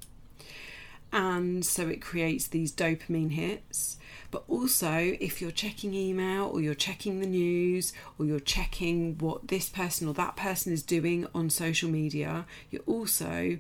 and 1.12 1.66
so 1.66 1.88
it 1.88 2.02
creates 2.02 2.48
these 2.48 2.72
dopamine 2.72 3.32
hits. 3.32 3.98
But 4.32 4.44
also, 4.48 5.16
if 5.20 5.42
you're 5.42 5.52
checking 5.52 5.94
email 5.94 6.46
or 6.46 6.62
you're 6.62 6.74
checking 6.74 7.20
the 7.20 7.28
news 7.28 7.92
or 8.18 8.26
you're 8.26 8.40
checking 8.40 9.18
what 9.18 9.50
this 9.50 9.68
person 9.68 10.08
or 10.08 10.14
that 10.14 10.38
person 10.38 10.72
is 10.72 10.84
doing 10.84 11.28
on 11.36 11.50
social 11.50 11.90
media, 11.90 12.46
you're 12.70 12.84
also 12.88 13.58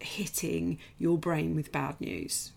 hitting 0.00 0.78
your 0.98 1.16
brain 1.16 1.54
with 1.54 1.70
bad 1.70 2.00
news. 2.00 2.50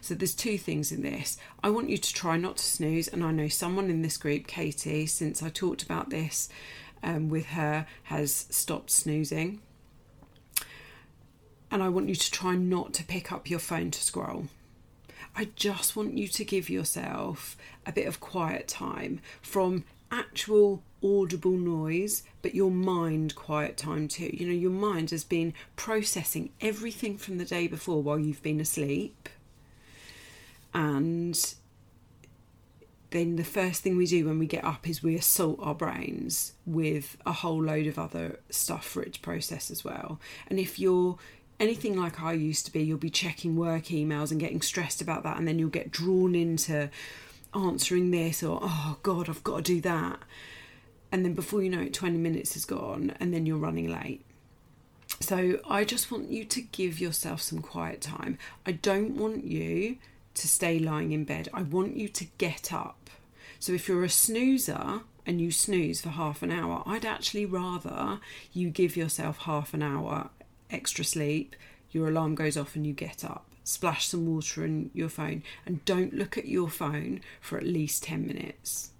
So 0.00 0.14
there's 0.14 0.34
two 0.34 0.58
things 0.58 0.90
in 0.90 1.02
this. 1.02 1.38
I 1.62 1.70
want 1.70 1.90
you 1.90 1.98
to 1.98 2.14
try 2.14 2.36
not 2.36 2.56
to 2.56 2.64
snooze, 2.64 3.06
and 3.06 3.22
I 3.22 3.30
know 3.30 3.46
someone 3.46 3.88
in 3.88 4.02
this 4.02 4.16
group, 4.16 4.48
Katie, 4.48 5.06
since 5.06 5.44
I 5.44 5.48
talked 5.48 5.84
about 5.84 6.10
this 6.10 6.48
um, 7.04 7.28
with 7.28 7.46
her, 7.46 7.86
has 8.04 8.46
stopped 8.50 8.90
snoozing. 8.90 9.60
And 11.70 11.82
I 11.82 11.88
want 11.88 12.08
you 12.08 12.14
to 12.14 12.30
try 12.30 12.56
not 12.56 12.92
to 12.94 13.04
pick 13.04 13.30
up 13.30 13.48
your 13.48 13.60
phone 13.60 13.90
to 13.92 14.02
scroll. 14.02 14.46
I 15.36 15.48
just 15.54 15.94
want 15.94 16.18
you 16.18 16.26
to 16.26 16.44
give 16.44 16.68
yourself 16.68 17.56
a 17.86 17.92
bit 17.92 18.06
of 18.06 18.20
quiet 18.20 18.66
time 18.66 19.20
from 19.40 19.84
actual 20.10 20.82
audible 21.02 21.56
noise, 21.56 22.24
but 22.42 22.54
your 22.54 22.70
mind 22.70 23.34
quiet 23.36 23.76
time 23.76 24.08
too. 24.08 24.30
You 24.32 24.46
know, 24.46 24.52
your 24.52 24.70
mind 24.70 25.10
has 25.10 25.24
been 25.24 25.54
processing 25.76 26.50
everything 26.60 27.16
from 27.16 27.38
the 27.38 27.44
day 27.44 27.68
before 27.68 28.02
while 28.02 28.18
you've 28.18 28.42
been 28.42 28.60
asleep. 28.60 29.28
And 30.74 31.54
then 33.10 33.36
the 33.36 33.44
first 33.44 33.82
thing 33.82 33.96
we 33.96 34.06
do 34.06 34.26
when 34.26 34.38
we 34.38 34.46
get 34.46 34.64
up 34.64 34.88
is 34.88 35.02
we 35.02 35.16
assault 35.16 35.58
our 35.60 35.74
brains 35.74 36.52
with 36.64 37.16
a 37.26 37.32
whole 37.32 37.62
load 37.62 37.86
of 37.86 37.98
other 37.98 38.38
stuff 38.50 38.86
for 38.86 39.02
it 39.02 39.14
to 39.14 39.20
process 39.20 39.70
as 39.70 39.84
well. 39.84 40.20
And 40.48 40.58
if 40.58 40.78
you're 40.78 41.18
anything 41.60 41.96
like 42.00 42.20
I 42.20 42.32
used 42.32 42.66
to 42.66 42.72
be, 42.72 42.82
you'll 42.82 42.98
be 42.98 43.10
checking 43.10 43.54
work 43.54 43.84
emails 43.84 44.30
and 44.30 44.40
getting 44.40 44.62
stressed 44.62 45.00
about 45.00 45.22
that, 45.22 45.36
and 45.36 45.46
then 45.46 45.58
you'll 45.58 45.68
get 45.68 45.92
drawn 45.92 46.34
into 46.34 46.90
answering 47.54 48.10
this 48.10 48.42
or, 48.42 48.58
oh 48.62 48.98
God, 49.02 49.28
I've 49.28 49.44
got 49.44 49.56
to 49.58 49.62
do 49.62 49.80
that. 49.82 50.20
And 51.12 51.24
then 51.24 51.34
before 51.34 51.62
you 51.62 51.70
know 51.70 51.82
it, 51.82 51.92
20 51.94 52.18
minutes 52.18 52.56
is 52.56 52.64
gone, 52.64 53.14
and 53.20 53.32
then 53.34 53.46
you're 53.46 53.58
running 53.58 53.88
late. 53.88 54.24
So 55.20 55.60
I 55.68 55.84
just 55.84 56.10
want 56.10 56.30
you 56.30 56.44
to 56.46 56.60
give 56.62 56.98
yourself 56.98 57.42
some 57.42 57.60
quiet 57.60 58.00
time. 58.00 58.38
I 58.64 58.72
don't 58.72 59.16
want 59.16 59.44
you 59.44 59.98
to 60.34 60.48
stay 60.48 60.78
lying 60.78 61.12
in 61.12 61.24
bed. 61.24 61.48
I 61.52 61.62
want 61.62 61.96
you 61.96 62.08
to 62.08 62.24
get 62.38 62.72
up. 62.72 63.10
So 63.58 63.72
if 63.72 63.88
you're 63.88 64.04
a 64.04 64.08
snoozer 64.08 65.00
and 65.26 65.40
you 65.40 65.50
snooze 65.50 66.00
for 66.00 66.10
half 66.10 66.42
an 66.42 66.50
hour, 66.50 66.82
I'd 66.86 67.04
actually 67.04 67.44
rather 67.44 68.20
you 68.54 68.70
give 68.70 68.96
yourself 68.96 69.38
half 69.38 69.74
an 69.74 69.82
hour 69.82 70.30
extra 70.70 71.04
sleep, 71.04 71.56
your 71.90 72.08
alarm 72.08 72.34
goes 72.34 72.56
off 72.56 72.76
and 72.76 72.86
you 72.86 72.92
get 72.92 73.24
up. 73.24 73.46
Splash 73.64 74.06
some 74.06 74.26
water 74.26 74.64
in 74.64 74.90
your 74.94 75.08
phone 75.08 75.42
and 75.66 75.84
don't 75.84 76.14
look 76.14 76.38
at 76.38 76.46
your 76.46 76.68
phone 76.68 77.20
for 77.40 77.58
at 77.58 77.64
least 77.64 78.04
10 78.04 78.26
minutes. 78.26 78.90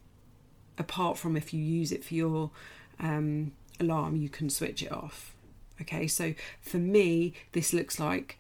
Apart 0.79 1.19
from 1.19 1.37
if 1.37 1.53
you 1.53 1.63
use 1.63 1.93
it 1.93 2.05
for 2.05 2.15
your 2.15 2.51
um, 2.99 3.53
alarm, 3.79 4.17
you 4.17 4.29
can 4.29 4.51
switch 4.51 4.83
it 4.83 4.93
off. 4.93 5.35
Okay, 5.81 6.07
so 6.07 6.35
for 6.61 6.77
me, 6.77 7.33
this 7.53 7.73
looks 7.73 7.99
like 7.99 8.39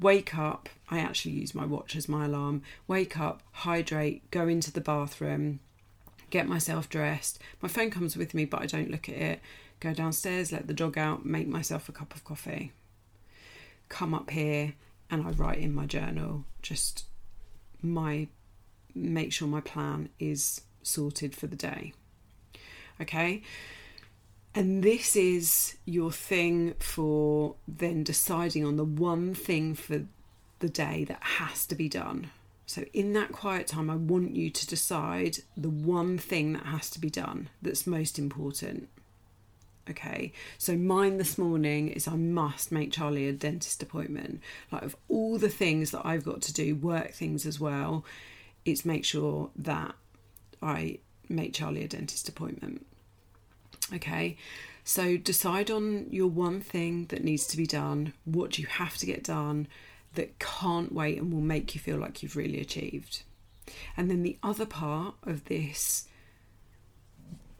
wake 0.00 0.36
up. 0.36 0.68
I 0.90 0.98
actually 0.98 1.32
use 1.32 1.54
my 1.54 1.66
watch 1.66 1.94
as 1.94 2.08
my 2.08 2.24
alarm. 2.24 2.62
Wake 2.86 3.18
up, 3.18 3.42
hydrate, 3.52 4.30
go 4.30 4.48
into 4.48 4.72
the 4.72 4.80
bathroom, 4.80 5.60
get 6.30 6.48
myself 6.48 6.88
dressed. 6.88 7.38
My 7.60 7.68
phone 7.68 7.90
comes 7.90 8.16
with 8.16 8.34
me, 8.34 8.44
but 8.44 8.62
I 8.62 8.66
don't 8.66 8.90
look 8.90 9.08
at 9.08 9.16
it 9.16 9.40
go 9.80 9.94
downstairs, 9.94 10.52
let 10.52 10.66
the 10.66 10.74
dog 10.74 10.98
out, 10.98 11.24
make 11.24 11.48
myself 11.48 11.88
a 11.88 11.92
cup 11.92 12.14
of 12.14 12.24
coffee, 12.24 12.72
come 13.88 14.14
up 14.14 14.30
here, 14.30 14.74
and 15.10 15.26
I 15.26 15.30
write 15.30 15.58
in 15.58 15.74
my 15.74 15.86
journal 15.86 16.44
just 16.62 17.04
my 17.80 18.28
make 18.94 19.32
sure 19.32 19.46
my 19.46 19.60
plan 19.60 20.08
is 20.18 20.62
sorted 20.82 21.34
for 21.34 21.46
the 21.46 21.56
day. 21.56 21.92
Okay? 23.00 23.42
And 24.54 24.82
this 24.82 25.14
is 25.14 25.76
your 25.84 26.10
thing 26.10 26.74
for 26.80 27.54
then 27.68 28.02
deciding 28.02 28.64
on 28.64 28.76
the 28.76 28.84
one 28.84 29.34
thing 29.34 29.74
for 29.74 30.04
the 30.58 30.68
day 30.68 31.04
that 31.04 31.22
has 31.22 31.66
to 31.66 31.74
be 31.74 31.88
done. 31.88 32.30
So, 32.66 32.84
in 32.92 33.12
that 33.14 33.32
quiet 33.32 33.66
time, 33.66 33.88
I 33.88 33.96
want 33.96 34.34
you 34.34 34.50
to 34.50 34.66
decide 34.66 35.38
the 35.56 35.70
one 35.70 36.18
thing 36.18 36.52
that 36.52 36.66
has 36.66 36.90
to 36.90 37.00
be 37.00 37.08
done 37.08 37.48
that's 37.62 37.86
most 37.86 38.18
important. 38.18 38.88
Okay, 39.90 40.32
so 40.58 40.76
mine 40.76 41.16
this 41.16 41.38
morning 41.38 41.88
is 41.88 42.06
I 42.06 42.16
must 42.16 42.70
make 42.70 42.92
Charlie 42.92 43.26
a 43.26 43.32
dentist 43.32 43.82
appointment. 43.82 44.40
Like, 44.70 44.82
of 44.82 44.96
all 45.08 45.38
the 45.38 45.48
things 45.48 45.92
that 45.92 46.04
I've 46.04 46.24
got 46.24 46.42
to 46.42 46.52
do, 46.52 46.74
work 46.74 47.12
things 47.12 47.46
as 47.46 47.58
well, 47.58 48.04
it's 48.64 48.84
make 48.84 49.04
sure 49.04 49.50
that 49.56 49.94
I 50.60 50.98
make 51.28 51.54
Charlie 51.54 51.84
a 51.84 51.88
dentist 51.88 52.28
appointment. 52.28 52.84
Okay, 53.94 54.36
so 54.84 55.16
decide 55.16 55.70
on 55.70 56.06
your 56.10 56.28
one 56.28 56.60
thing 56.60 57.06
that 57.06 57.24
needs 57.24 57.46
to 57.46 57.56
be 57.56 57.66
done, 57.66 58.12
what 58.26 58.58
you 58.58 58.66
have 58.66 58.98
to 58.98 59.06
get 59.06 59.24
done 59.24 59.68
that 60.14 60.38
can't 60.38 60.92
wait 60.92 61.18
and 61.18 61.32
will 61.32 61.40
make 61.40 61.74
you 61.74 61.80
feel 61.80 61.96
like 61.96 62.22
you've 62.22 62.36
really 62.36 62.60
achieved. 62.60 63.22
And 63.96 64.10
then 64.10 64.22
the 64.22 64.38
other 64.42 64.66
part 64.66 65.14
of 65.22 65.46
this 65.46 66.08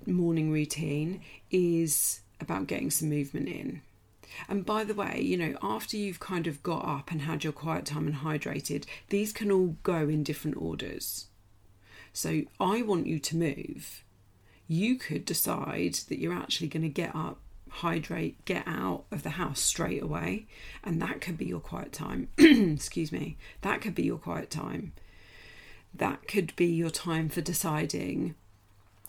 morning 0.06 0.50
routine 0.50 1.20
is 1.50 2.20
about 2.40 2.66
getting 2.66 2.90
some 2.90 3.08
movement 3.08 3.48
in. 3.48 3.82
And 4.48 4.64
by 4.64 4.84
the 4.84 4.94
way, 4.94 5.20
you 5.20 5.36
know, 5.36 5.56
after 5.62 5.96
you've 5.96 6.20
kind 6.20 6.46
of 6.46 6.62
got 6.62 6.84
up 6.86 7.10
and 7.10 7.22
had 7.22 7.44
your 7.44 7.52
quiet 7.52 7.86
time 7.86 8.06
and 8.06 8.16
hydrated, 8.16 8.84
these 9.08 9.32
can 9.32 9.50
all 9.50 9.76
go 9.82 10.08
in 10.08 10.22
different 10.22 10.56
orders. 10.56 11.26
So 12.12 12.42
I 12.60 12.82
want 12.82 13.06
you 13.06 13.18
to 13.18 13.36
move. 13.36 14.04
You 14.66 14.96
could 14.96 15.24
decide 15.24 15.94
that 16.08 16.18
you're 16.18 16.34
actually 16.34 16.68
going 16.68 16.82
to 16.82 16.88
get 16.88 17.14
up, 17.14 17.38
hydrate, 17.70 18.44
get 18.44 18.64
out 18.66 19.04
of 19.10 19.22
the 19.22 19.30
house 19.30 19.60
straight 19.60 20.02
away, 20.02 20.46
and 20.84 21.00
that 21.00 21.20
could 21.20 21.38
be 21.38 21.46
your 21.46 21.60
quiet 21.60 21.92
time. 21.92 22.28
Excuse 22.38 23.12
me. 23.12 23.38
That 23.62 23.80
could 23.80 23.94
be 23.94 24.04
your 24.04 24.18
quiet 24.18 24.50
time. 24.50 24.92
That 25.94 26.28
could 26.28 26.54
be 26.54 26.66
your 26.66 26.90
time 26.90 27.28
for 27.28 27.40
deciding 27.40 28.34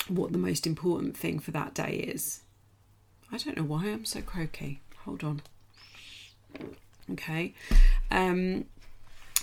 what 0.07 0.31
the 0.31 0.37
most 0.37 0.65
important 0.65 1.15
thing 1.15 1.39
for 1.39 1.51
that 1.51 1.73
day 1.73 1.91
is. 2.07 2.41
I 3.31 3.37
don't 3.37 3.57
know 3.57 3.63
why 3.63 3.85
I'm 3.85 4.05
so 4.05 4.21
croaky. 4.21 4.81
Hold 5.05 5.23
on. 5.23 5.41
Okay. 7.11 7.53
Um, 8.09 8.65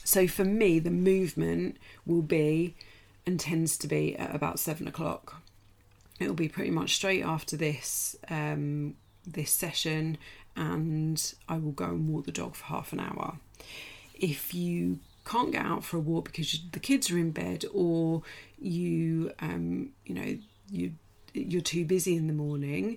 so 0.04 0.26
for 0.26 0.44
me, 0.44 0.78
the 0.78 0.90
movement 0.90 1.76
will 2.04 2.22
be 2.22 2.74
and 3.26 3.38
tends 3.40 3.76
to 3.78 3.88
be 3.88 4.16
at 4.16 4.34
about 4.34 4.58
seven 4.58 4.86
o'clock. 4.86 5.42
It 6.18 6.28
will 6.28 6.34
be 6.34 6.48
pretty 6.48 6.70
much 6.70 6.94
straight 6.94 7.22
after 7.22 7.56
this 7.56 8.16
um, 8.28 8.94
this 9.26 9.50
session, 9.50 10.18
and 10.54 11.34
I 11.48 11.58
will 11.58 11.72
go 11.72 11.86
and 11.86 12.08
walk 12.08 12.26
the 12.26 12.32
dog 12.32 12.54
for 12.54 12.64
half 12.66 12.92
an 12.92 13.00
hour. 13.00 13.38
If 14.14 14.54
you 14.54 15.00
can't 15.26 15.52
get 15.52 15.64
out 15.64 15.84
for 15.84 15.96
a 15.96 16.00
walk 16.00 16.26
because 16.26 16.60
the 16.72 16.80
kids 16.80 17.10
are 17.10 17.18
in 17.18 17.32
bed, 17.32 17.64
or 17.72 18.22
you 18.58 19.32
um, 19.40 19.90
you 20.04 20.14
know 20.14 20.38
you 20.70 20.92
you're 21.34 21.60
too 21.60 21.84
busy 21.84 22.16
in 22.16 22.26
the 22.28 22.32
morning, 22.32 22.96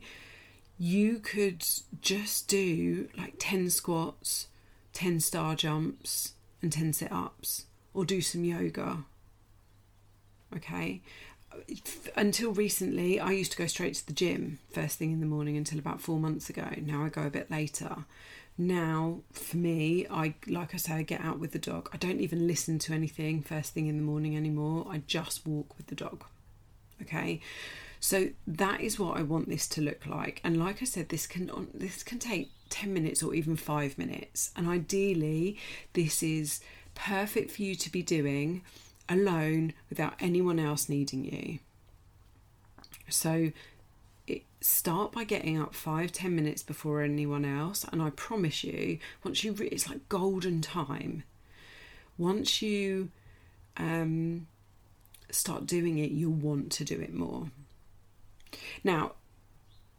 you 0.77 1.19
could 1.19 1.65
just 2.01 2.47
do 2.47 3.09
like 3.17 3.33
10 3.37 3.69
squats, 3.69 4.47
10 4.93 5.19
star 5.19 5.55
jumps, 5.55 6.33
and 6.61 6.71
10 6.71 6.93
sit 6.93 7.11
ups, 7.11 7.65
or 7.93 8.05
do 8.05 8.21
some 8.21 8.45
yoga. 8.45 9.03
Okay. 10.55 11.01
Until 12.15 12.53
recently, 12.53 13.19
I 13.19 13.31
used 13.31 13.51
to 13.51 13.57
go 13.57 13.67
straight 13.67 13.95
to 13.95 14.05
the 14.05 14.13
gym 14.13 14.59
first 14.71 14.97
thing 14.97 15.11
in 15.11 15.19
the 15.19 15.25
morning 15.25 15.57
until 15.57 15.79
about 15.79 16.01
four 16.01 16.19
months 16.19 16.49
ago. 16.49 16.67
Now 16.81 17.03
I 17.03 17.09
go 17.09 17.23
a 17.23 17.29
bit 17.29 17.49
later. 17.49 18.05
Now, 18.57 19.21
for 19.31 19.55
me, 19.55 20.05
I 20.11 20.35
like 20.45 20.73
I 20.73 20.77
say, 20.77 20.93
I 20.93 21.03
get 21.03 21.21
out 21.21 21.39
with 21.39 21.53
the 21.53 21.59
dog. 21.59 21.89
I 21.93 21.97
don't 21.97 22.19
even 22.19 22.45
listen 22.45 22.77
to 22.79 22.93
anything 22.93 23.41
first 23.41 23.73
thing 23.73 23.87
in 23.87 23.97
the 23.97 24.03
morning 24.03 24.35
anymore. 24.35 24.85
I 24.89 25.01
just 25.07 25.47
walk 25.47 25.77
with 25.77 25.87
the 25.87 25.95
dog. 25.95 26.25
Okay, 27.01 27.39
so 28.01 28.29
that 28.45 28.81
is 28.81 28.99
what 28.99 29.17
I 29.17 29.21
want 29.21 29.47
this 29.47 29.65
to 29.69 29.81
look 29.81 30.05
like. 30.05 30.41
And 30.43 30.57
like 30.57 30.81
I 30.81 30.85
said, 30.85 31.07
this 31.07 31.25
can 31.25 31.69
this 31.73 32.03
can 32.03 32.19
take 32.19 32.51
10 32.69 32.93
minutes 32.93 33.23
or 33.23 33.33
even 33.33 33.55
5 33.55 33.97
minutes. 33.97 34.51
And 34.55 34.67
ideally, 34.67 35.57
this 35.93 36.21
is 36.21 36.59
perfect 36.95 37.51
for 37.51 37.61
you 37.61 37.75
to 37.75 37.89
be 37.89 38.03
doing 38.03 38.61
alone 39.09 39.73
without 39.89 40.13
anyone 40.19 40.59
else 40.59 40.87
needing 40.87 41.25
you. 41.25 41.59
So 43.09 43.51
it, 44.27 44.43
start 44.61 45.11
by 45.11 45.23
getting 45.23 45.59
up 45.59 45.73
five 45.73 46.11
ten 46.11 46.35
minutes 46.35 46.61
before 46.63 47.01
anyone 47.01 47.43
else 47.43 47.83
and 47.91 48.03
i 48.03 48.11
promise 48.11 48.63
you 48.63 48.99
once 49.23 49.43
you 49.43 49.53
re- 49.53 49.69
it's 49.69 49.89
like 49.89 50.07
golden 50.07 50.61
time 50.61 51.23
once 52.19 52.61
you 52.61 53.09
um 53.77 54.45
start 55.31 55.65
doing 55.65 55.97
it, 55.99 56.11
you'll 56.11 56.31
want 56.31 56.71
to 56.73 56.83
do 56.83 56.99
it 56.99 57.13
more. 57.13 57.51
Now, 58.83 59.13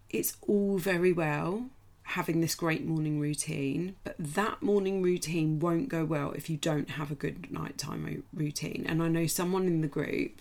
it's 0.09 0.37
all 0.47 0.79
very 0.79 1.13
well 1.13 1.67
having 2.11 2.41
this 2.41 2.57
great 2.57 2.85
morning 2.85 3.21
routine, 3.21 3.95
but 4.03 4.17
that 4.19 4.61
morning 4.61 5.01
routine 5.01 5.61
won't 5.61 5.89
go 5.89 6.05
well 6.05 6.33
if 6.33 6.51
you 6.51 6.57
don't 6.57 6.91
have 6.91 7.13
a 7.13 7.15
good 7.15 7.53
nighttime 7.53 8.25
routine. 8.35 8.85
And 8.89 9.01
I 9.01 9.07
know 9.07 9.29
someone 9.29 9.67
in 9.67 9.81
the 9.81 9.87
group 9.87 10.41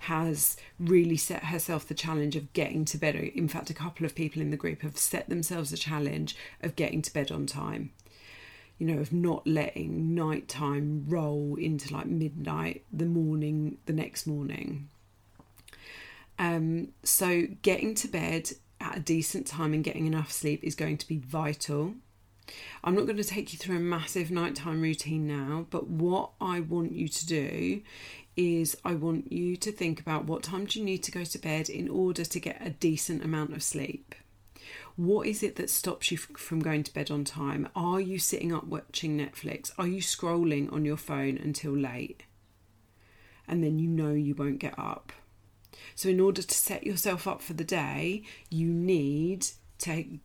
has 0.00 0.56
really 0.80 1.16
set 1.16 1.44
herself 1.44 1.86
the 1.86 1.94
challenge 1.94 2.34
of 2.34 2.52
getting 2.52 2.84
to 2.84 2.98
bed. 2.98 3.14
In 3.14 3.46
fact, 3.46 3.70
a 3.70 3.74
couple 3.74 4.04
of 4.04 4.16
people 4.16 4.42
in 4.42 4.50
the 4.50 4.56
group 4.56 4.82
have 4.82 4.98
set 4.98 5.28
themselves 5.28 5.72
a 5.72 5.76
challenge 5.76 6.36
of 6.62 6.74
getting 6.74 7.00
to 7.02 7.12
bed 7.12 7.30
on 7.30 7.46
time. 7.46 7.92
You 8.78 8.88
know, 8.88 9.00
of 9.00 9.12
not 9.12 9.46
letting 9.46 10.16
nighttime 10.16 11.04
roll 11.06 11.54
into 11.54 11.94
like 11.94 12.06
midnight, 12.06 12.84
the 12.92 13.06
morning, 13.06 13.78
the 13.86 13.92
next 13.92 14.26
morning. 14.26 14.88
Um, 16.40 16.88
so 17.04 17.46
getting 17.62 17.94
to 17.94 18.08
bed 18.08 18.50
at 18.84 18.98
a 18.98 19.00
decent 19.00 19.46
time 19.46 19.72
and 19.72 19.82
getting 19.82 20.06
enough 20.06 20.30
sleep 20.30 20.62
is 20.62 20.74
going 20.74 20.98
to 20.98 21.08
be 21.08 21.18
vital. 21.18 21.94
I'm 22.82 22.94
not 22.94 23.06
going 23.06 23.16
to 23.16 23.24
take 23.24 23.52
you 23.52 23.58
through 23.58 23.78
a 23.78 23.80
massive 23.80 24.30
nighttime 24.30 24.82
routine 24.82 25.26
now, 25.26 25.66
but 25.70 25.88
what 25.88 26.30
I 26.40 26.60
want 26.60 26.92
you 26.92 27.08
to 27.08 27.26
do 27.26 27.80
is 28.36 28.76
I 28.84 28.94
want 28.94 29.32
you 29.32 29.56
to 29.56 29.72
think 29.72 30.00
about 30.00 30.26
what 30.26 30.42
time 30.42 30.66
do 30.66 30.78
you 30.78 30.84
need 30.84 31.02
to 31.04 31.12
go 31.12 31.24
to 31.24 31.38
bed 31.38 31.70
in 31.70 31.88
order 31.88 32.24
to 32.24 32.40
get 32.40 32.60
a 32.60 32.70
decent 32.70 33.24
amount 33.24 33.54
of 33.54 33.62
sleep. 33.62 34.14
What 34.96 35.26
is 35.26 35.42
it 35.42 35.56
that 35.56 35.70
stops 35.70 36.10
you 36.10 36.18
from 36.18 36.60
going 36.60 36.82
to 36.84 36.92
bed 36.92 37.10
on 37.10 37.24
time? 37.24 37.68
Are 37.74 38.00
you 38.00 38.18
sitting 38.18 38.52
up 38.52 38.64
watching 38.64 39.18
Netflix? 39.18 39.72
Are 39.78 39.86
you 39.86 40.00
scrolling 40.00 40.72
on 40.72 40.84
your 40.84 40.96
phone 40.96 41.38
until 41.38 41.72
late? 41.72 42.24
And 43.48 43.62
then 43.62 43.78
you 43.78 43.88
know 43.88 44.12
you 44.12 44.34
won't 44.34 44.58
get 44.58 44.78
up. 44.78 45.12
So, 45.94 46.08
in 46.08 46.20
order 46.20 46.42
to 46.42 46.54
set 46.54 46.84
yourself 46.84 47.26
up 47.26 47.40
for 47.40 47.52
the 47.52 47.64
day, 47.64 48.22
you 48.50 48.68
need 48.68 49.46
to 49.78 50.18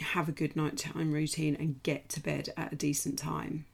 have 0.00 0.28
a 0.28 0.32
good 0.32 0.56
nighttime 0.56 1.12
routine 1.12 1.56
and 1.58 1.82
get 1.82 2.08
to 2.10 2.20
bed 2.20 2.50
at 2.56 2.72
a 2.72 2.76
decent 2.76 3.18
time. 3.18 3.66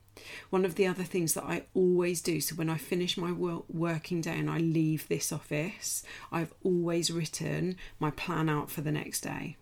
One 0.49 0.65
of 0.65 0.75
the 0.75 0.87
other 0.87 1.03
things 1.03 1.33
that 1.33 1.43
I 1.43 1.63
always 1.73 2.21
do, 2.21 2.39
so 2.39 2.55
when 2.55 2.69
I 2.69 2.77
finish 2.77 3.17
my 3.17 3.31
working 3.31 4.21
day 4.21 4.39
and 4.39 4.49
I 4.49 4.59
leave 4.59 5.07
this 5.07 5.31
office, 5.31 6.03
I've 6.31 6.53
always 6.63 7.11
written 7.11 7.75
my 7.99 8.11
plan 8.11 8.49
out 8.49 8.71
for 8.71 8.81
the 8.81 8.93
next 8.93 9.21
day 9.21 9.57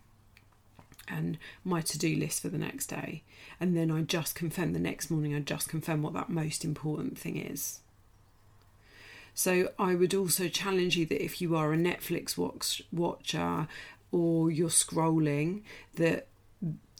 and 1.07 1.37
my 1.63 1.81
to 1.81 1.97
do 1.97 2.15
list 2.15 2.41
for 2.41 2.49
the 2.49 2.57
next 2.57 2.87
day. 2.87 3.23
And 3.59 3.75
then 3.75 3.91
I 3.91 4.01
just 4.01 4.35
confirm 4.35 4.73
the 4.73 4.79
next 4.79 5.09
morning, 5.09 5.35
I 5.35 5.39
just 5.39 5.69
confirm 5.69 6.01
what 6.01 6.13
that 6.13 6.29
most 6.29 6.63
important 6.63 7.17
thing 7.17 7.37
is. 7.37 7.79
So 9.33 9.71
I 9.79 9.95
would 9.95 10.13
also 10.13 10.47
challenge 10.47 10.95
you 10.95 11.05
that 11.07 11.23
if 11.23 11.41
you 11.41 11.55
are 11.55 11.73
a 11.73 11.77
Netflix 11.77 12.37
watch, 12.37 12.83
watcher 12.91 13.67
or 14.11 14.51
you're 14.51 14.69
scrolling, 14.69 15.63
that 15.95 16.27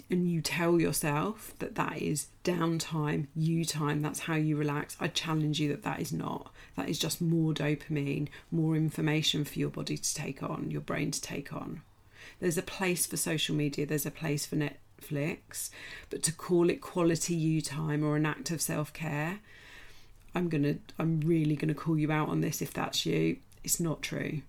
and 0.10 0.30
you 0.30 0.42
tell 0.42 0.80
yourself 0.80 1.54
that 1.60 1.76
that 1.76 2.02
is 2.02 2.28
downtime, 2.44 3.28
you 3.36 3.66
time, 3.66 4.02
that's 4.02 4.20
how 4.20 4.36
you 4.36 4.56
relax, 4.56 4.96
I 5.00 5.08
challenge 5.08 5.60
you 5.60 5.70
that 5.70 5.84
that 5.84 6.00
is 6.00 6.12
not. 6.12 6.52
That 6.76 6.90
is 6.90 7.00
just 7.00 7.22
more 7.22 7.54
dopamine, 7.54 8.28
more 8.52 8.76
information 8.76 9.44
for 9.44 9.58
your 9.58 9.70
body 9.70 9.98
to 9.98 10.16
take 10.16 10.44
on, 10.44 10.70
your 10.70 10.82
brain 10.82 11.12
to 11.12 11.22
take 11.22 11.54
on. 11.54 11.82
There's 12.40 12.58
a 12.58 12.64
place 12.64 13.06
for 13.06 13.18
social 13.18 13.56
media, 13.56 13.86
there's 13.86 14.06
a 14.06 14.12
place 14.12 14.46
for 14.46 14.56
Netflix, 14.56 15.70
but 16.10 16.22
to 16.24 16.32
call 16.32 16.70
it 16.70 16.82
quality 16.82 17.36
you 17.36 17.62
time 17.62 18.04
or 18.04 18.16
an 18.16 18.26
act 18.26 18.52
of 18.52 18.62
self 18.62 18.94
care 18.94 19.40
I'm 20.36 20.50
gonna 20.50 20.76
I'm 20.98 21.22
really 21.22 21.56
gonna 21.56 21.74
call 21.74 21.98
you 21.98 22.12
out 22.12 22.30
on 22.30 22.42
this 22.42 22.62
if 22.62 22.74
that's 22.74 23.06
you. 23.06 23.38
It's 23.64 23.80
not 23.80 24.02
true. 24.02 24.42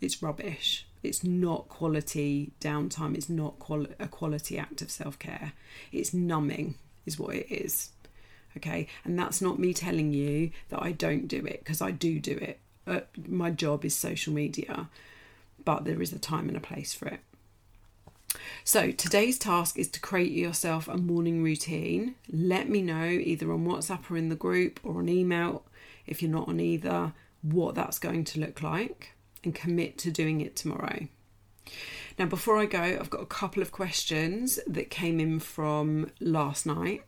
It's 0.00 0.22
rubbish. 0.22 0.86
It's 1.02 1.24
not 1.24 1.68
quality 1.68 2.52
downtime. 2.60 3.16
It's 3.16 3.28
not 3.28 3.58
quali- 3.58 3.94
a 3.98 4.06
quality 4.06 4.58
act 4.58 4.82
of 4.82 4.90
self 4.90 5.18
care. 5.18 5.52
It's 5.92 6.12
numbing, 6.12 6.74
is 7.06 7.18
what 7.18 7.34
it 7.34 7.50
is. 7.50 7.90
Okay, 8.56 8.88
and 9.04 9.18
that's 9.18 9.40
not 9.40 9.58
me 9.58 9.72
telling 9.72 10.12
you 10.12 10.50
that 10.68 10.82
I 10.82 10.92
don't 10.92 11.28
do 11.28 11.38
it 11.46 11.60
because 11.60 11.80
I 11.80 11.90
do 11.92 12.18
do 12.18 12.32
it. 12.32 12.58
Uh, 12.86 13.00
my 13.28 13.50
job 13.50 13.84
is 13.84 13.96
social 13.96 14.32
media, 14.32 14.88
but 15.64 15.84
there 15.84 16.02
is 16.02 16.12
a 16.12 16.18
time 16.18 16.48
and 16.48 16.56
a 16.56 16.60
place 16.60 16.92
for 16.92 17.08
it. 17.08 17.20
So 18.64 18.92
today's 18.92 19.38
task 19.38 19.78
is 19.78 19.88
to 19.88 20.00
create 20.00 20.32
yourself 20.32 20.88
a 20.88 20.96
morning 20.96 21.42
routine. 21.42 22.14
Let 22.30 22.68
me 22.68 22.82
know 22.82 23.04
either 23.04 23.52
on 23.52 23.66
WhatsApp 23.66 24.10
or 24.10 24.16
in 24.16 24.28
the 24.28 24.36
group 24.36 24.80
or 24.84 24.98
on 24.98 25.08
email 25.08 25.64
if 26.06 26.22
you're 26.22 26.30
not 26.30 26.48
on 26.48 26.60
either 26.60 27.12
what 27.42 27.74
that's 27.74 27.98
going 27.98 28.24
to 28.24 28.40
look 28.40 28.62
like 28.62 29.12
and 29.42 29.54
commit 29.54 29.98
to 29.98 30.10
doing 30.10 30.40
it 30.40 30.56
tomorrow. 30.56 31.08
Now, 32.18 32.26
before 32.26 32.58
I 32.58 32.66
go, 32.66 32.80
I've 32.80 33.10
got 33.10 33.22
a 33.22 33.26
couple 33.26 33.62
of 33.62 33.72
questions 33.72 34.58
that 34.66 34.90
came 34.90 35.20
in 35.20 35.40
from 35.40 36.10
last 36.20 36.66
night 36.66 37.02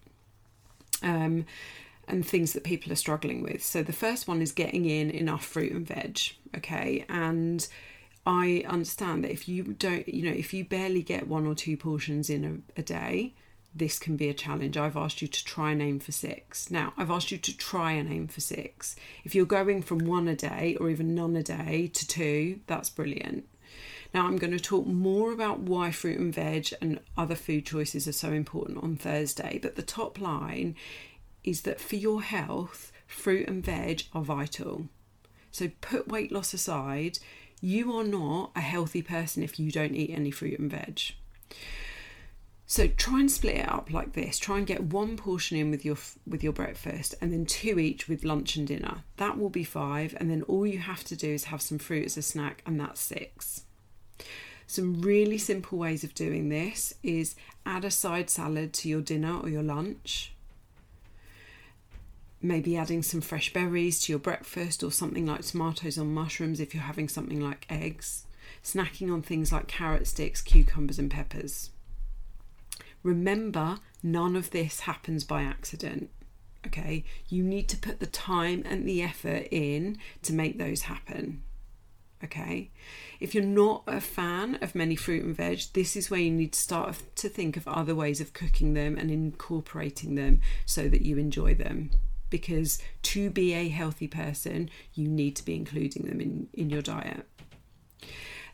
um, 1.02 1.44
and 2.08 2.24
things 2.24 2.52
that 2.54 2.64
people 2.64 2.92
are 2.92 2.96
struggling 2.96 3.42
with. 3.42 3.62
So, 3.62 3.82
the 3.82 3.92
first 3.92 4.26
one 4.26 4.40
is 4.40 4.52
getting 4.52 4.86
in 4.86 5.10
enough 5.10 5.44
fruit 5.44 5.72
and 5.72 5.86
veg, 5.86 6.18
okay? 6.56 7.04
And 7.08 7.66
I 8.24 8.64
understand 8.68 9.24
that 9.24 9.32
if 9.32 9.48
you 9.48 9.64
don't, 9.64 10.08
you 10.08 10.24
know, 10.24 10.36
if 10.36 10.54
you 10.54 10.64
barely 10.64 11.02
get 11.02 11.26
one 11.26 11.46
or 11.46 11.54
two 11.54 11.76
portions 11.76 12.30
in 12.30 12.44
a, 12.76 12.80
a 12.80 12.82
day, 12.82 13.34
this 13.74 13.98
can 13.98 14.16
be 14.16 14.28
a 14.28 14.34
challenge. 14.34 14.76
I've 14.76 14.96
asked 14.96 15.22
you 15.22 15.28
to 15.28 15.44
try 15.44 15.72
and 15.72 15.82
aim 15.82 15.98
for 15.98 16.12
six. 16.12 16.70
Now, 16.70 16.92
I've 16.96 17.10
asked 17.10 17.32
you 17.32 17.38
to 17.38 17.56
try 17.56 17.92
and 17.92 18.12
aim 18.12 18.28
for 18.28 18.40
six. 18.40 18.96
If 19.24 19.34
you're 19.34 19.46
going 19.46 19.82
from 19.82 20.00
one 20.00 20.28
a 20.28 20.36
day 20.36 20.76
or 20.78 20.90
even 20.90 21.14
none 21.14 21.34
a 21.36 21.42
day 21.42 21.90
to 21.92 22.06
two, 22.06 22.60
that's 22.66 22.90
brilliant. 22.90 23.48
Now, 24.12 24.26
I'm 24.26 24.36
going 24.36 24.52
to 24.52 24.60
talk 24.60 24.86
more 24.86 25.32
about 25.32 25.60
why 25.60 25.90
fruit 25.90 26.18
and 26.18 26.34
veg 26.34 26.68
and 26.82 27.00
other 27.16 27.34
food 27.34 27.64
choices 27.64 28.06
are 28.06 28.12
so 28.12 28.32
important 28.32 28.82
on 28.82 28.96
Thursday, 28.96 29.58
but 29.60 29.74
the 29.74 29.82
top 29.82 30.20
line 30.20 30.76
is 31.42 31.62
that 31.62 31.80
for 31.80 31.96
your 31.96 32.22
health, 32.22 32.92
fruit 33.06 33.48
and 33.48 33.64
veg 33.64 34.02
are 34.12 34.22
vital. 34.22 34.88
So 35.50 35.70
put 35.80 36.08
weight 36.08 36.30
loss 36.30 36.52
aside, 36.52 37.18
you 37.62 37.96
are 37.96 38.04
not 38.04 38.50
a 38.54 38.60
healthy 38.60 39.00
person 39.00 39.42
if 39.42 39.58
you 39.58 39.70
don't 39.70 39.94
eat 39.94 40.10
any 40.10 40.32
fruit 40.32 40.58
and 40.58 40.70
veg. 40.70 41.00
So 42.66 42.88
try 42.88 43.20
and 43.20 43.30
split 43.30 43.56
it 43.56 43.68
up 43.68 43.92
like 43.92 44.14
this. 44.14 44.38
Try 44.38 44.58
and 44.58 44.66
get 44.66 44.82
one 44.82 45.16
portion 45.16 45.56
in 45.56 45.70
with 45.70 45.84
your 45.84 45.96
with 46.26 46.42
your 46.42 46.52
breakfast 46.52 47.14
and 47.20 47.32
then 47.32 47.46
two 47.46 47.78
each 47.78 48.08
with 48.08 48.24
lunch 48.24 48.56
and 48.56 48.66
dinner. 48.66 49.04
That 49.16 49.38
will 49.38 49.50
be 49.50 49.62
5 49.62 50.16
and 50.18 50.30
then 50.30 50.42
all 50.42 50.66
you 50.66 50.78
have 50.78 51.04
to 51.04 51.16
do 51.16 51.28
is 51.28 51.44
have 51.44 51.62
some 51.62 51.78
fruit 51.78 52.06
as 52.06 52.16
a 52.16 52.22
snack 52.22 52.62
and 52.66 52.80
that's 52.80 53.00
6. 53.02 53.62
Some 54.66 55.02
really 55.02 55.38
simple 55.38 55.78
ways 55.78 56.02
of 56.02 56.14
doing 56.14 56.48
this 56.48 56.94
is 57.02 57.36
add 57.64 57.84
a 57.84 57.90
side 57.90 58.30
salad 58.30 58.72
to 58.74 58.88
your 58.88 59.02
dinner 59.02 59.38
or 59.38 59.48
your 59.48 59.62
lunch 59.62 60.31
maybe 62.42 62.76
adding 62.76 63.02
some 63.02 63.20
fresh 63.20 63.52
berries 63.52 64.00
to 64.00 64.12
your 64.12 64.18
breakfast 64.18 64.82
or 64.82 64.90
something 64.90 65.26
like 65.26 65.42
tomatoes 65.42 65.96
on 65.96 66.12
mushrooms 66.12 66.60
if 66.60 66.74
you're 66.74 66.82
having 66.82 67.08
something 67.08 67.40
like 67.40 67.66
eggs, 67.70 68.26
snacking 68.62 69.12
on 69.12 69.22
things 69.22 69.52
like 69.52 69.68
carrot 69.68 70.06
sticks, 70.06 70.42
cucumbers, 70.42 70.98
and 70.98 71.10
peppers. 71.10 71.70
Remember, 73.02 73.78
none 74.02 74.36
of 74.36 74.50
this 74.50 74.80
happens 74.80 75.24
by 75.24 75.42
accident. 75.42 76.10
Okay, 76.66 77.04
you 77.28 77.42
need 77.42 77.68
to 77.70 77.76
put 77.76 77.98
the 77.98 78.06
time 78.06 78.62
and 78.64 78.86
the 78.86 79.02
effort 79.02 79.48
in 79.50 79.98
to 80.22 80.32
make 80.32 80.58
those 80.58 80.82
happen. 80.82 81.42
Okay, 82.22 82.70
if 83.18 83.34
you're 83.34 83.42
not 83.42 83.82
a 83.88 84.00
fan 84.00 84.56
of 84.62 84.76
many 84.76 84.94
fruit 84.94 85.24
and 85.24 85.36
veg, 85.36 85.60
this 85.72 85.96
is 85.96 86.08
where 86.08 86.20
you 86.20 86.30
need 86.30 86.52
to 86.52 86.60
start 86.60 87.02
to 87.16 87.28
think 87.28 87.56
of 87.56 87.66
other 87.66 87.96
ways 87.96 88.20
of 88.20 88.32
cooking 88.32 88.74
them 88.74 88.96
and 88.96 89.10
incorporating 89.10 90.14
them 90.14 90.40
so 90.64 90.88
that 90.88 91.02
you 91.02 91.18
enjoy 91.18 91.52
them 91.52 91.90
because 92.32 92.80
to 93.02 93.30
be 93.30 93.52
a 93.52 93.68
healthy 93.68 94.08
person, 94.08 94.70
you 94.94 95.06
need 95.06 95.36
to 95.36 95.44
be 95.44 95.54
including 95.54 96.06
them 96.06 96.20
in, 96.20 96.48
in 96.54 96.70
your 96.70 96.82
diet. 96.82 97.28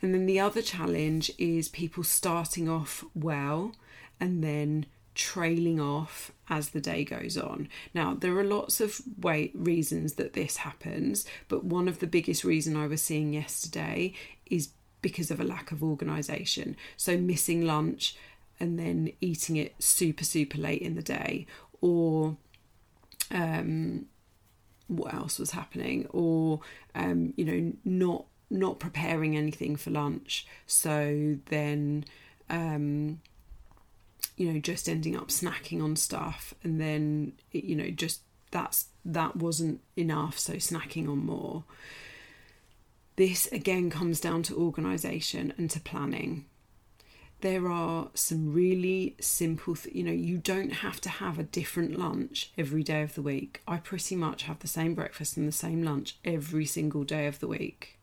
And 0.02 0.12
then 0.12 0.26
the 0.26 0.40
other 0.40 0.60
challenge 0.60 1.30
is 1.38 1.68
people 1.68 2.04
starting 2.04 2.68
off 2.68 3.04
well 3.14 3.72
and 4.20 4.44
then 4.44 4.86
trailing 5.14 5.80
off 5.80 6.32
as 6.48 6.70
the 6.70 6.80
day 6.80 7.04
goes 7.04 7.38
on. 7.38 7.68
Now, 7.94 8.14
there 8.14 8.36
are 8.36 8.44
lots 8.44 8.80
of 8.80 9.00
way, 9.20 9.52
reasons 9.54 10.14
that 10.14 10.32
this 10.32 10.58
happens, 10.58 11.24
but 11.48 11.64
one 11.64 11.88
of 11.88 12.00
the 12.00 12.06
biggest 12.06 12.44
reason 12.44 12.76
I 12.76 12.86
was 12.88 13.02
seeing 13.02 13.32
yesterday 13.32 14.12
is 14.46 14.70
because 15.02 15.30
of 15.30 15.40
a 15.40 15.44
lack 15.44 15.70
of 15.70 15.82
organisation. 15.82 16.76
So 16.96 17.16
missing 17.16 17.64
lunch 17.64 18.16
and 18.58 18.78
then 18.78 19.12
eating 19.20 19.56
it 19.56 19.74
super 19.78 20.24
super 20.24 20.58
late 20.58 20.82
in 20.82 20.96
the 20.96 21.02
day 21.02 21.46
or 21.80 22.36
um, 23.30 24.06
what 24.86 25.14
else 25.14 25.38
was 25.38 25.50
happening, 25.52 26.06
or 26.10 26.60
um, 26.94 27.34
you 27.36 27.44
know, 27.44 27.72
not 27.84 28.24
not 28.50 28.78
preparing 28.78 29.36
anything 29.36 29.76
for 29.76 29.90
lunch. 29.90 30.46
So 30.66 31.36
then, 31.46 32.04
um, 32.48 33.20
you 34.36 34.52
know, 34.52 34.60
just 34.60 34.88
ending 34.88 35.16
up 35.16 35.28
snacking 35.28 35.82
on 35.82 35.96
stuff, 35.96 36.54
and 36.62 36.80
then 36.80 37.32
you 37.52 37.76
know, 37.76 37.90
just 37.90 38.22
that's 38.50 38.86
that 39.04 39.36
wasn't 39.36 39.80
enough. 39.96 40.38
So 40.38 40.54
snacking 40.54 41.08
on 41.08 41.24
more. 41.24 41.64
This 43.16 43.46
again 43.48 43.90
comes 43.90 44.20
down 44.20 44.44
to 44.44 44.56
organisation 44.56 45.52
and 45.58 45.68
to 45.70 45.80
planning. 45.80 46.46
There 47.40 47.68
are 47.68 48.08
some 48.14 48.52
really 48.52 49.14
simple, 49.20 49.76
th- 49.76 49.94
you 49.94 50.02
know, 50.02 50.12
you 50.12 50.38
don't 50.38 50.72
have 50.72 51.00
to 51.02 51.08
have 51.08 51.38
a 51.38 51.44
different 51.44 51.96
lunch 51.96 52.50
every 52.58 52.82
day 52.82 53.02
of 53.02 53.14
the 53.14 53.22
week. 53.22 53.62
I 53.66 53.76
pretty 53.76 54.16
much 54.16 54.42
have 54.42 54.58
the 54.58 54.66
same 54.66 54.94
breakfast 54.94 55.36
and 55.36 55.46
the 55.46 55.52
same 55.52 55.84
lunch 55.84 56.16
every 56.24 56.66
single 56.66 57.04
day 57.04 57.28
of 57.28 57.38
the 57.38 57.46
week. 57.46 57.98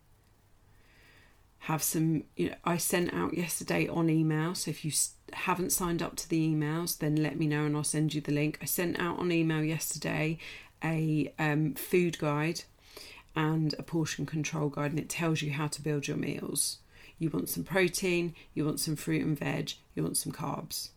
Have 1.60 1.84
some, 1.84 2.24
you 2.38 2.52
know, 2.52 2.56
I 2.64 2.78
sent 2.78 3.14
out 3.14 3.34
yesterday 3.34 3.90
on 3.90 4.10
email. 4.10 4.56
So 4.56 4.72
if 4.72 4.86
you 4.86 4.92
haven't 5.34 5.74
signed 5.74 6.02
up 6.02 6.16
to 6.18 6.30
the 6.30 6.48
emails, 6.48 7.00
then 7.00 7.16
let 7.18 7.38
me 7.38 7.48
know 7.48 7.66
and 7.66 7.76
I'll 7.76 7.84
send 7.84 8.14
you 8.14 8.22
the 8.22 8.32
link. 8.32 8.60
I 8.62 8.66
sent 8.66 9.00
out 9.00 9.20
on 9.20 9.34
email 9.34 9.64
yesterday 9.64 10.38
a 10.82 11.34
um, 11.40 11.74
food 11.74 12.20
guide 12.20 12.62
and 13.36 13.76
a 13.78 13.84
portion 13.84 14.26
control 14.26 14.70
guide, 14.70 14.92
and 14.92 15.00
it 15.00 15.10
tells 15.10 15.42
you 15.42 15.52
how 15.52 15.68
to 15.68 15.82
build 15.82 16.08
your 16.08 16.16
meals. 16.16 16.78
You 17.18 17.30
want 17.30 17.50
some 17.50 17.64
protein, 17.64 18.36
you 18.54 18.66
want 18.66 18.80
some 18.80 18.96
fruit 18.96 19.24
and 19.24 19.38
veg, 19.38 19.74
you 19.94 20.04
want 20.04 20.18
some 20.18 20.32
carbs. 20.32 20.90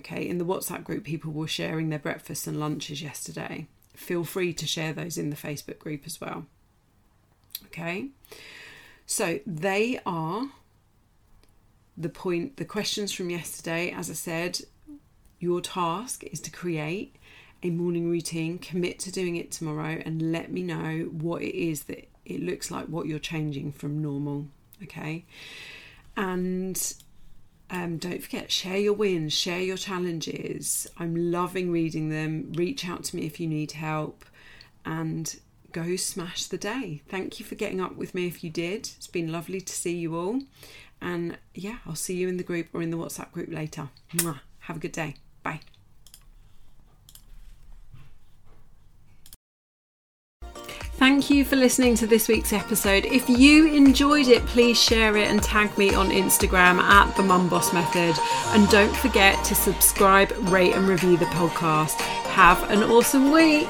Okay, 0.00 0.28
in 0.28 0.38
the 0.38 0.44
WhatsApp 0.44 0.84
group, 0.84 1.04
people 1.04 1.32
were 1.32 1.48
sharing 1.48 1.88
their 1.88 1.98
breakfasts 1.98 2.46
and 2.46 2.60
lunches 2.60 3.00
yesterday. 3.00 3.66
Feel 3.94 4.24
free 4.24 4.52
to 4.52 4.66
share 4.66 4.92
those 4.92 5.16
in 5.16 5.30
the 5.30 5.36
Facebook 5.36 5.78
group 5.78 6.02
as 6.04 6.20
well. 6.20 6.46
Okay, 7.66 8.08
so 9.06 9.40
they 9.46 10.00
are 10.04 10.48
the 11.96 12.08
point, 12.08 12.56
the 12.56 12.64
questions 12.64 13.12
from 13.12 13.30
yesterday. 13.30 13.90
As 13.90 14.10
I 14.10 14.14
said, 14.14 14.60
your 15.38 15.60
task 15.60 16.24
is 16.24 16.40
to 16.40 16.50
create 16.50 17.16
a 17.62 17.70
morning 17.70 18.10
routine, 18.10 18.58
commit 18.58 18.98
to 19.00 19.12
doing 19.12 19.36
it 19.36 19.50
tomorrow, 19.50 20.02
and 20.04 20.32
let 20.32 20.52
me 20.52 20.62
know 20.62 21.08
what 21.12 21.42
it 21.42 21.56
is 21.56 21.84
that 21.84 22.08
it 22.24 22.42
looks 22.42 22.70
like, 22.70 22.86
what 22.86 23.06
you're 23.06 23.18
changing 23.18 23.72
from 23.72 24.02
normal. 24.02 24.46
Okay. 24.82 25.24
And 26.16 26.94
um, 27.70 27.98
don't 27.98 28.22
forget, 28.22 28.50
share 28.52 28.76
your 28.76 28.92
wins, 28.92 29.32
share 29.32 29.60
your 29.60 29.76
challenges. 29.76 30.86
I'm 30.98 31.32
loving 31.32 31.70
reading 31.70 32.08
them. 32.10 32.52
Reach 32.54 32.88
out 32.88 33.04
to 33.04 33.16
me 33.16 33.26
if 33.26 33.40
you 33.40 33.46
need 33.46 33.72
help 33.72 34.24
and 34.84 35.36
go 35.72 35.96
smash 35.96 36.46
the 36.46 36.58
day. 36.58 37.02
Thank 37.08 37.40
you 37.40 37.46
for 37.46 37.54
getting 37.56 37.80
up 37.80 37.96
with 37.96 38.14
me 38.14 38.26
if 38.26 38.44
you 38.44 38.50
did. 38.50 38.90
It's 38.96 39.06
been 39.06 39.32
lovely 39.32 39.60
to 39.60 39.72
see 39.72 39.96
you 39.96 40.16
all. 40.16 40.40
And 41.00 41.38
yeah, 41.54 41.78
I'll 41.86 41.96
see 41.96 42.16
you 42.16 42.28
in 42.28 42.36
the 42.36 42.44
group 42.44 42.68
or 42.72 42.80
in 42.80 42.90
the 42.90 42.96
WhatsApp 42.96 43.32
group 43.32 43.52
later. 43.52 43.88
Mwah. 44.14 44.40
Have 44.60 44.76
a 44.76 44.80
good 44.80 44.92
day. 44.92 45.16
Bye. 45.42 45.60
Thank 51.04 51.28
you 51.28 51.44
for 51.44 51.56
listening 51.56 51.96
to 51.96 52.06
this 52.06 52.28
week's 52.28 52.54
episode. 52.54 53.04
If 53.04 53.28
you 53.28 53.66
enjoyed 53.66 54.26
it, 54.26 54.42
please 54.46 54.82
share 54.82 55.18
it 55.18 55.28
and 55.28 55.42
tag 55.42 55.76
me 55.76 55.92
on 55.92 56.08
Instagram 56.08 56.78
at 56.78 57.14
the 57.14 57.22
Mum 57.22 57.46
Boss 57.46 57.74
Method. 57.74 58.16
And 58.54 58.66
don't 58.70 58.96
forget 58.96 59.44
to 59.44 59.54
subscribe, 59.54 60.32
rate, 60.48 60.72
and 60.72 60.88
review 60.88 61.18
the 61.18 61.26
podcast. 61.26 62.00
Have 62.30 62.70
an 62.70 62.82
awesome 62.84 63.32
week. 63.32 63.68